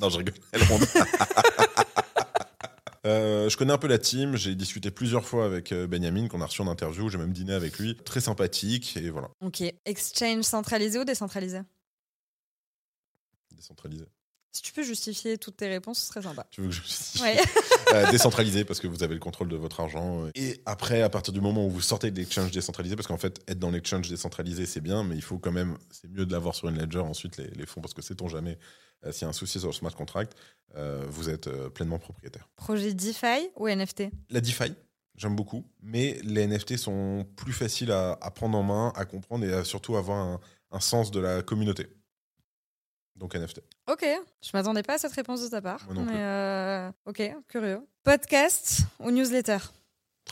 [0.00, 0.34] Non, je rigole.
[0.52, 0.82] Elle ronde.
[3.06, 6.40] Euh, je connais un peu la team, j'ai discuté plusieurs fois avec euh, Benjamin qu'on
[6.40, 9.62] a reçu en interview, j'ai même dîné avec lui, très sympathique et voilà, Ok.
[9.84, 11.60] Exchange centralisé ou décentralisé?
[13.54, 14.06] Décentralisé.
[14.54, 16.46] Si tu peux justifier toutes tes réponses, ce serait sympa.
[16.50, 17.36] Tu veux que je justifie Ouais.
[17.92, 20.26] Euh, décentralisé parce que vous avez le contrôle de votre argent.
[20.34, 23.40] Et après, à partir du moment où vous sortez de l'exchange décentralisé, parce qu'en fait,
[23.46, 26.54] être dans l'exchange décentralisé, c'est bien, mais il faut quand même, c'est mieux de l'avoir
[26.54, 28.58] sur une ledger ensuite les, les fonds, parce que sait-on jamais
[29.06, 30.36] euh, s'il y a un souci sur le smart contract,
[30.76, 32.48] euh, vous êtes euh, pleinement propriétaire.
[32.56, 34.72] Projet DeFi ou NFT La DeFi,
[35.16, 39.44] j'aime beaucoup, mais les NFT sont plus faciles à, à prendre en main, à comprendre
[39.44, 40.40] et à surtout avoir un,
[40.70, 41.88] un sens de la communauté.
[43.16, 43.60] Donc NFT.
[43.90, 44.04] Ok.
[44.42, 45.80] Je m'attendais pas à cette réponse de ta part.
[45.86, 46.20] Moi non mais plus.
[46.20, 47.80] euh, ok, curieux.
[48.02, 49.58] Podcast ou newsletter?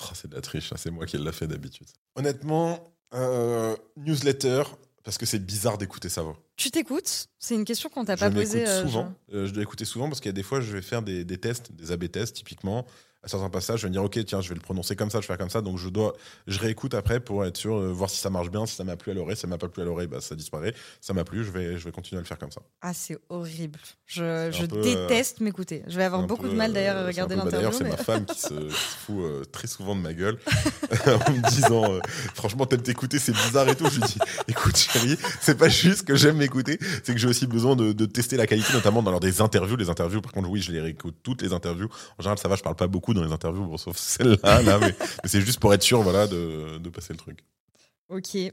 [0.01, 1.87] Oh, c'est de la triche, hein, c'est moi qui l'a fait d'habitude.
[2.17, 2.83] Honnêtement,
[3.15, 4.63] euh, newsletter,
[5.05, 6.37] parce que c'est bizarre d'écouter sa voix.
[6.57, 7.29] Tu t'écoutes?
[7.39, 8.67] C'est une question qu'on t'a je pas posée.
[8.67, 9.13] euh, souvent.
[9.33, 11.25] Euh, je dois écouter souvent parce qu'il y a des fois, je vais faire des,
[11.25, 12.87] des tests, des AB tests typiquement.
[13.25, 15.19] À certains passages, je vais me dire, ok, tiens, je vais le prononcer comme ça,
[15.19, 15.61] je vais faire comme ça.
[15.61, 16.15] Donc je dois,
[16.49, 18.97] je réécoute après pour être sûr, euh, voir si ça marche bien, si ça m'a
[18.97, 20.75] plu à l'oreille, si ça m'a pas plu à l'oreille, bah, ça disparaît.
[21.01, 22.63] Ça m'a plu, je vais, je vais continuer à le faire comme ça.
[22.81, 23.79] Ah, c'est horrible.
[24.07, 25.85] Je, euh, déteste m'écouter.
[25.87, 27.71] Je vais avoir beaucoup peu, de mal d'ailleurs à euh, regarder bah, l'interview.
[27.71, 30.15] D'ailleurs, c'est mais- ma femme qui se, qui se fout euh, très souvent de ma
[30.15, 30.39] gueule
[31.07, 32.01] en me disant, euh,
[32.35, 33.87] franchement, t'aimes t'écouter, c'est bizarre et tout.
[33.89, 34.19] Je lui dis,
[34.49, 38.05] écoute, chérie, c'est pas juste que j'aime m'écouter, c'est que j'ai aussi besoin de, de
[38.07, 39.77] tester la qualité, notamment dans lors des interviews.
[39.77, 41.89] Les interviews, par contre, oui, je les réécoute toutes les interviews.
[42.19, 44.79] En général, ça va, je parle pas beaucoup dans les interviews, bon, sauf celle-là, là,
[44.79, 47.45] mais, mais c'est juste pour être sûr, voilà, de, de passer le truc.
[48.09, 48.35] Ok.
[48.35, 48.53] Et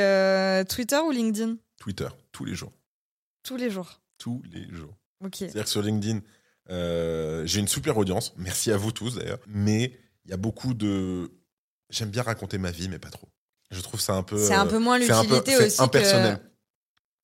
[0.00, 1.56] euh, Twitter ou LinkedIn?
[1.80, 2.72] Twitter, tous les jours.
[3.42, 4.00] Tous les jours.
[4.18, 4.94] Tous les jours.
[5.24, 5.36] Ok.
[5.38, 6.20] C'est-à-dire que sur LinkedIn,
[6.70, 8.32] euh, j'ai une super audience.
[8.36, 9.40] Merci à vous tous d'ailleurs.
[9.46, 11.32] Mais il y a beaucoup de.
[11.90, 13.28] J'aime bien raconter ma vie, mais pas trop.
[13.70, 14.38] Je trouve ça un peu.
[14.38, 16.38] C'est un euh, peu moins c'est peu- l'utilité c'est aussi impersonnel.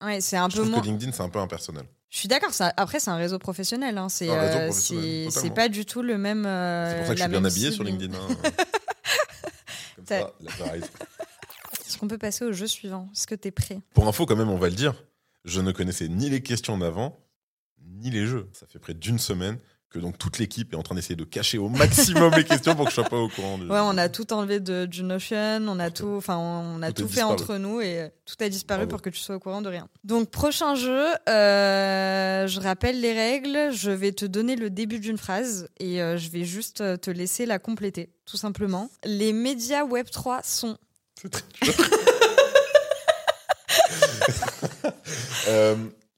[0.01, 0.07] que.
[0.07, 0.81] Ouais, c'est un Je peu trouve moins.
[0.81, 1.85] que LinkedIn, c'est un peu impersonnel.
[2.11, 2.53] Je suis d'accord.
[2.55, 3.99] ça- Après, c'est un réseau professionnel.
[3.99, 4.09] hein.
[4.09, 6.47] C'est euh, c'est- c'est pas du tout le même.
[6.47, 7.85] euh, c'est pour ça que je suis bien habillé sur.
[7.85, 8.15] LinkedIn.
[8.17, 8.29] hein.
[9.97, 10.33] Comme ça.
[11.87, 13.09] Est-ce qu'on peut passer au jeu suivant?
[13.13, 13.81] Est-ce que t'es prêt?
[13.95, 14.95] Pour info, quand même, on va le dire.
[15.45, 17.19] Je ne connaissais ni les questions d'avant,
[17.83, 18.49] ni les jeux.
[18.53, 19.59] Ça fait près d'une semaine
[19.91, 22.85] que donc toute l'équipe est en train d'essayer de cacher au maximum les questions pour
[22.85, 23.57] que je sois pas au courant.
[23.57, 26.93] du- Ouais, on a tout enlevé de, du Notion, on a tout, enfin, on a
[26.93, 27.33] Tout fait disparu.
[27.33, 28.91] entre nous et tout a disparu Bravo.
[28.91, 29.89] pour que tu sois au courant de rien.
[30.05, 33.73] Donc, prochain jeu, euh, je rappelle les règles.
[33.73, 37.11] Je vais te donner le début d'une phrase et euh, je vais juste euh, te
[37.11, 38.91] laisser la compléter, tout simplement.
[39.07, 40.77] Les médias Web3 sont.
[41.21, 41.43] C'est très.
[45.49, 45.77] Euh,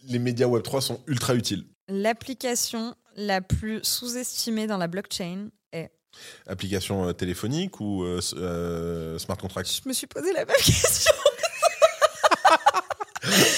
[0.09, 1.65] les médias Web3 sont ultra utiles.
[1.89, 5.91] L'application la plus sous-estimée dans la blockchain est.
[6.49, 9.69] Application euh, téléphonique ou euh, euh, smart contract?
[9.83, 11.13] Je me suis posé la même question.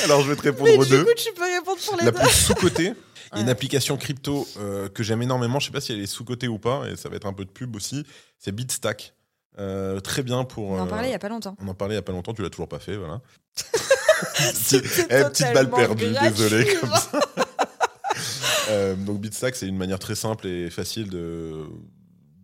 [0.05, 1.05] Alors je vais te répondre Mais aux du deux.
[1.05, 2.19] coup, tu peux répondre pour les La deux.
[2.19, 2.93] plus sous-cotée,
[3.33, 3.53] il y a une Ouais.
[3.53, 5.61] application crypto euh, que j'aime énormément.
[5.61, 7.45] Je sais pas si elle est sous-cotée ou pas, et ça va être un peu
[7.45, 8.05] de pub aussi.
[8.39, 9.15] C'est Bitstack.
[9.59, 10.71] Euh, très bien pour.
[10.71, 11.57] On en parlait il y a pas longtemps.
[11.61, 13.21] On en parlait il y a pas longtemps, tu l'as toujours pas fait, voilà.
[14.41, 16.75] Eh, petite balle perdue, désolé.
[16.81, 17.21] Comme ça.
[18.71, 21.65] Euh, donc Bitstack, c'est une manière très simple et facile de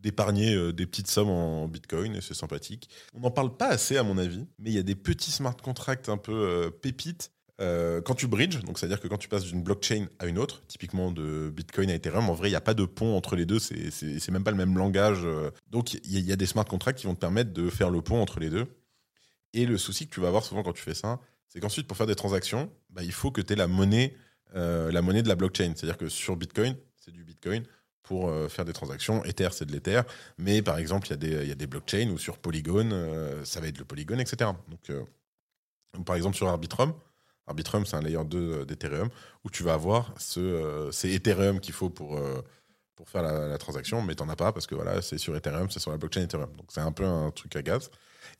[0.02, 2.88] d'épargner euh, des petites sommes en Bitcoin et c'est sympathique.
[3.14, 5.56] On n'en parle pas assez à mon avis, mais il y a des petits smart
[5.56, 7.32] contracts un peu euh, pépites.
[7.60, 11.10] Quand tu bridges, donc c'est-à-dire que quand tu passes d'une blockchain à une autre, typiquement
[11.10, 13.58] de Bitcoin à Ethereum, en vrai, il n'y a pas de pont entre les deux,
[13.58, 15.26] c'est- même pas le même langage.
[15.68, 17.68] Donc il y, a- il y a des smart contracts qui vont te permettre de
[17.68, 18.66] faire le pont entre les deux.
[19.54, 21.96] Et le souci que tu vas avoir souvent quand tu fais ça, c'est qu'ensuite, pour
[21.96, 24.14] faire des transactions, bah, il faut que tu aies la monnaie,
[24.54, 25.72] euh, la monnaie de la blockchain.
[25.76, 27.64] C'est-à-dire que sur Bitcoin, c'est du Bitcoin
[28.02, 29.24] pour euh, faire des transactions.
[29.24, 30.02] Ether, c'est de l'Ether.
[30.38, 33.68] Mais par exemple, il y, y a des blockchains ou sur Polygon, euh, ça va
[33.68, 34.50] être le Polygon, etc.
[34.68, 36.94] Donc, par exemple, sur Arbitrum,
[37.46, 39.08] Arbitrum, c'est un layer 2 d'Ethereum,
[39.44, 42.20] où tu vas avoir ce, c'est Ethereum qu'il faut pour,
[42.94, 45.70] pour faire la, transaction, mais tu n'en as pas parce que voilà, c'est sur Ethereum,
[45.70, 46.54] c'est sur la blockchain Ethereum.
[46.56, 47.90] Donc c'est un peu un truc à gaz.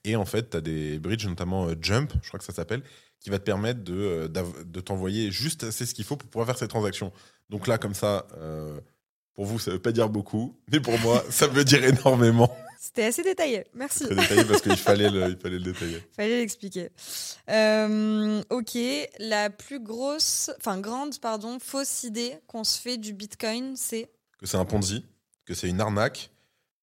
[0.05, 2.83] Et en fait, tu as des bridges, notamment Jump, je crois que ça s'appelle,
[3.21, 6.47] qui va te permettre de, euh, de t'envoyer juste assez ce qu'il faut pour pouvoir
[6.47, 7.13] faire ces transactions.
[7.51, 8.79] Donc là, comme ça, euh,
[9.35, 12.55] pour vous, ça veut pas dire beaucoup, mais pour moi, ça veut dire énormément.
[12.81, 13.65] C'était assez détaillé.
[13.75, 14.05] Merci.
[14.05, 16.03] Très détaillé parce qu'il fallait le, il fallait le détailler.
[16.17, 16.91] Fallait l'expliquer.
[17.51, 18.79] Euh, ok,
[19.19, 24.09] la plus grosse, enfin grande, pardon, fausse idée qu'on se fait du Bitcoin, c'est?
[24.39, 25.05] Que c'est un Ponzi,
[25.45, 26.31] que c'est une arnaque,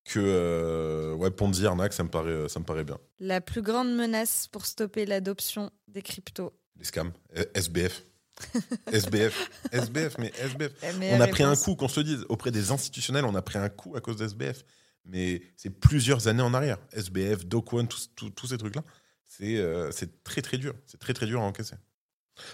[0.05, 2.97] que euh, ouais, Ponzi, arnaque, ça me paraît, ça me paraît bien.
[3.19, 6.53] la plus grande menace pour stopper l'adoption des cryptos.
[6.77, 8.03] Les scams, Euh, SBF.
[8.91, 10.71] SBF, SBF, mais SBF.
[11.13, 13.69] On a pris un coup, qu'on se dise, auprès des institutionnels, on a pris un
[13.69, 14.63] coup à cause de SBF.
[15.05, 16.77] Mais c'est plusieurs années en arrière.
[16.93, 18.83] SBF, Dokwon, tous ces trucs-là,
[19.27, 20.73] c'est euh, c'est très très dur.
[20.85, 21.75] C'est très très dur à encaisser.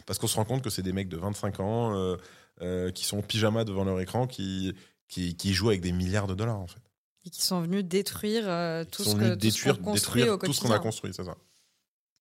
[0.05, 2.17] Parce qu'on se rend compte que c'est des mecs de 25 ans euh,
[2.61, 4.75] euh, qui sont en pyjama devant leur écran, qui,
[5.07, 6.81] qui, qui jouent avec des milliards de dollars en fait.
[7.25, 10.21] Et qui sont venus détruire euh, tout ce que venus tout ce détruire, qu'on construit
[10.23, 11.37] détruire au tout ce qu'on a construit, c'est ça.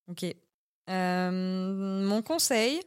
[0.08, 0.24] Ok.
[0.90, 2.80] Euh, mon conseil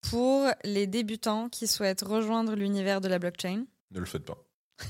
[0.00, 3.64] pour les débutants qui souhaitent rejoindre l'univers de la blockchain.
[3.90, 4.38] Ne le faites pas.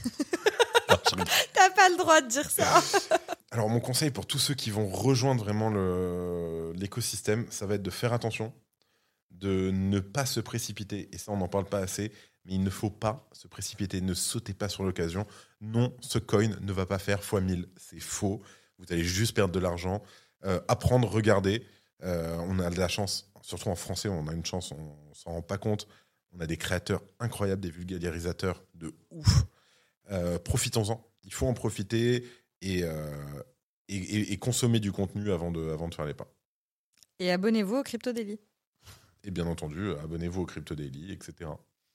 [1.53, 2.81] T'as pas le droit de dire ça.
[3.51, 7.83] Alors mon conseil pour tous ceux qui vont rejoindre vraiment le- l'écosystème, ça va être
[7.83, 8.53] de faire attention,
[9.31, 11.09] de ne pas se précipiter.
[11.13, 12.11] Et ça, on n'en parle pas assez,
[12.45, 15.27] mais il ne faut pas se précipiter, ne sautez pas sur l'occasion.
[15.65, 18.43] Non, ce coin ne va pas faire x 1000, c'est faux.
[18.79, 20.03] Vous allez juste perdre de l'argent.
[20.45, 21.65] Euh, apprendre, regarder.
[22.03, 25.15] Euh, on a de la chance, surtout en français, on a une chance, on, ne
[25.15, 25.89] s'en rend pas compte.
[26.33, 29.45] On a des créateurs incroyables, des vulgarisateurs de ouf.
[30.11, 31.07] Euh, Profitons-en.
[31.23, 32.27] Il faut en profiter
[32.61, 32.85] et, et,
[33.89, 36.29] et- et consommer du contenu avant de, avant de faire les pas.
[37.21, 38.39] Et abonnez-vous au Crypto Daily.
[39.23, 41.51] Et bien entendu, abonnez-vous au Crypto Daily, etc.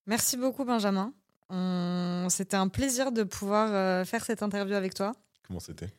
[0.08, 1.14] Merci beaucoup, Benjamin.
[1.50, 5.14] On- C'était un plaisir de pouvoir euh, faire cette interview avec toi.
[5.48, 5.90] Comment c'était?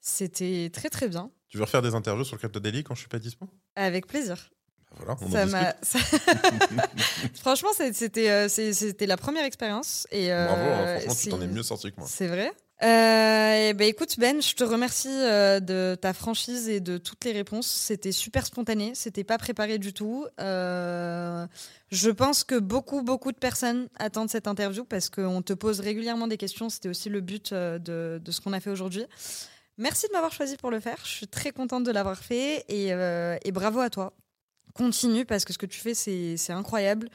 [0.00, 1.30] C'était très très bien.
[1.48, 3.48] Tu veux refaire des interviews sur le Crypto Daily quand je suis pas dispo?
[3.76, 4.50] Avec plaisir.
[4.98, 5.62] Voilà, on en Ça discute.
[5.62, 5.98] m'a- ça-
[7.40, 10.06] Franchement, c'était c'était la première expérience.
[10.10, 12.06] Et, euh, Bravo, hein, franchement, tu t'en es mieux sorti que moi.
[12.10, 12.52] C'est vrai.
[12.82, 17.24] Euh, et ben écoute Ben, je te remercie euh, de ta franchise et de toutes
[17.24, 17.66] les réponses.
[17.68, 20.26] C'était super spontané, c'était pas préparé du tout.
[20.40, 21.46] Euh,
[21.90, 26.26] je pense que beaucoup beaucoup de personnes attendent cette interview parce qu'on te pose régulièrement
[26.26, 26.68] des questions.
[26.68, 27.78] C'était aussi le but de,
[28.22, 29.06] de ce qu'on a fait aujourd'hui.
[29.78, 30.98] Merci de m'avoir choisi pour le faire.
[31.04, 34.12] Je suis très contente de l'avoir fait et, et bravo à toi.
[34.74, 37.08] Continue parce que ce que tu fais c'est incroyable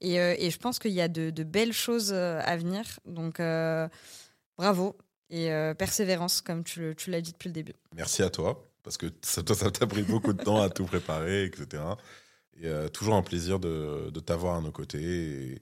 [0.00, 2.84] et, euh, et je pense qu'il y a de, de belles choses euh, à venir.
[3.06, 3.88] Donc euh,
[4.56, 4.96] Bravo
[5.30, 5.48] et
[5.78, 7.72] persévérance, comme tu, tu l'as dit depuis le début.
[7.94, 11.82] Merci à toi, parce que ça t'a pris beaucoup de temps à tout préparer, etc.
[12.60, 15.60] Et toujours un plaisir de, de t'avoir à nos côtés et,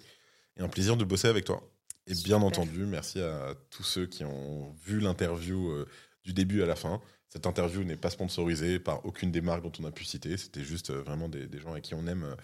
[0.57, 1.63] et un plaisir de bosser avec toi.
[2.07, 2.43] Et bien Super.
[2.43, 5.87] entendu, merci à tous ceux qui ont vu l'interview euh,
[6.25, 7.01] du début à la fin.
[7.33, 10.37] Cette interview n'est pas sponsorisée par aucune des marques dont on a pu citer.
[10.37, 12.35] C'était juste euh, vraiment des, des gens avec qui on aime, euh,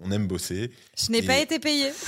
[0.00, 0.70] on aime bosser.
[0.98, 1.90] Je n'ai Et- pas été payée.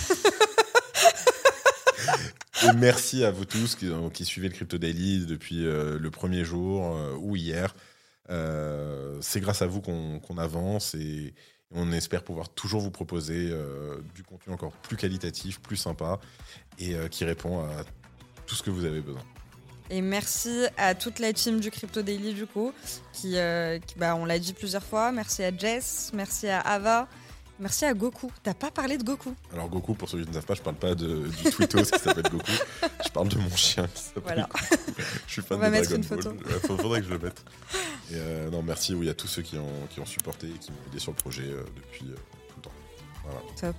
[2.64, 6.44] Et merci à vous tous qui, qui suivez le Crypto Daily depuis euh, le premier
[6.44, 7.74] jour euh, ou hier.
[8.30, 11.34] Euh, c'est grâce à vous qu'on avance et
[11.72, 16.20] on espère pouvoir toujours vous proposer euh, du contenu encore plus qualitatif, plus sympa
[16.78, 17.84] et euh, qui répond à
[18.46, 19.22] tout ce que vous avez besoin.
[19.94, 22.72] Et merci à toute la team du Crypto Daily, du coup,
[23.12, 25.12] qui, euh, qui- bah, on l'a dit plusieurs fois.
[25.12, 27.06] Merci à Jess, merci à Ava,
[27.60, 28.32] merci à Goku.
[28.42, 29.34] T'as pas parlé de Goku?
[29.52, 31.98] Alors Goku, pour ceux qui ne savent pas, je parle pas de, du Twittos qui
[31.98, 32.52] s'appelle Goku,
[33.04, 34.42] je parle de mon chien qui s'appelle Voilà.
[34.50, 34.64] Goku.
[35.26, 36.22] Je suis fan On va de mettre Dragon une Ball.
[36.22, 36.58] photo.
[36.66, 37.44] Faut- faudrait que je le mette.
[38.10, 40.70] Et euh, non, merci oui, à tous ceux qui ont, qui ont supporté et qui
[40.70, 42.14] m'ont aidé sur le projet euh, depuis euh,
[42.48, 42.72] tout le temps.
[43.24, 43.40] Voilà.
[43.60, 43.76] Top.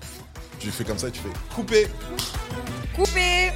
[0.59, 1.88] Tu fais comme ça, tu fais couper
[2.95, 3.51] Coupé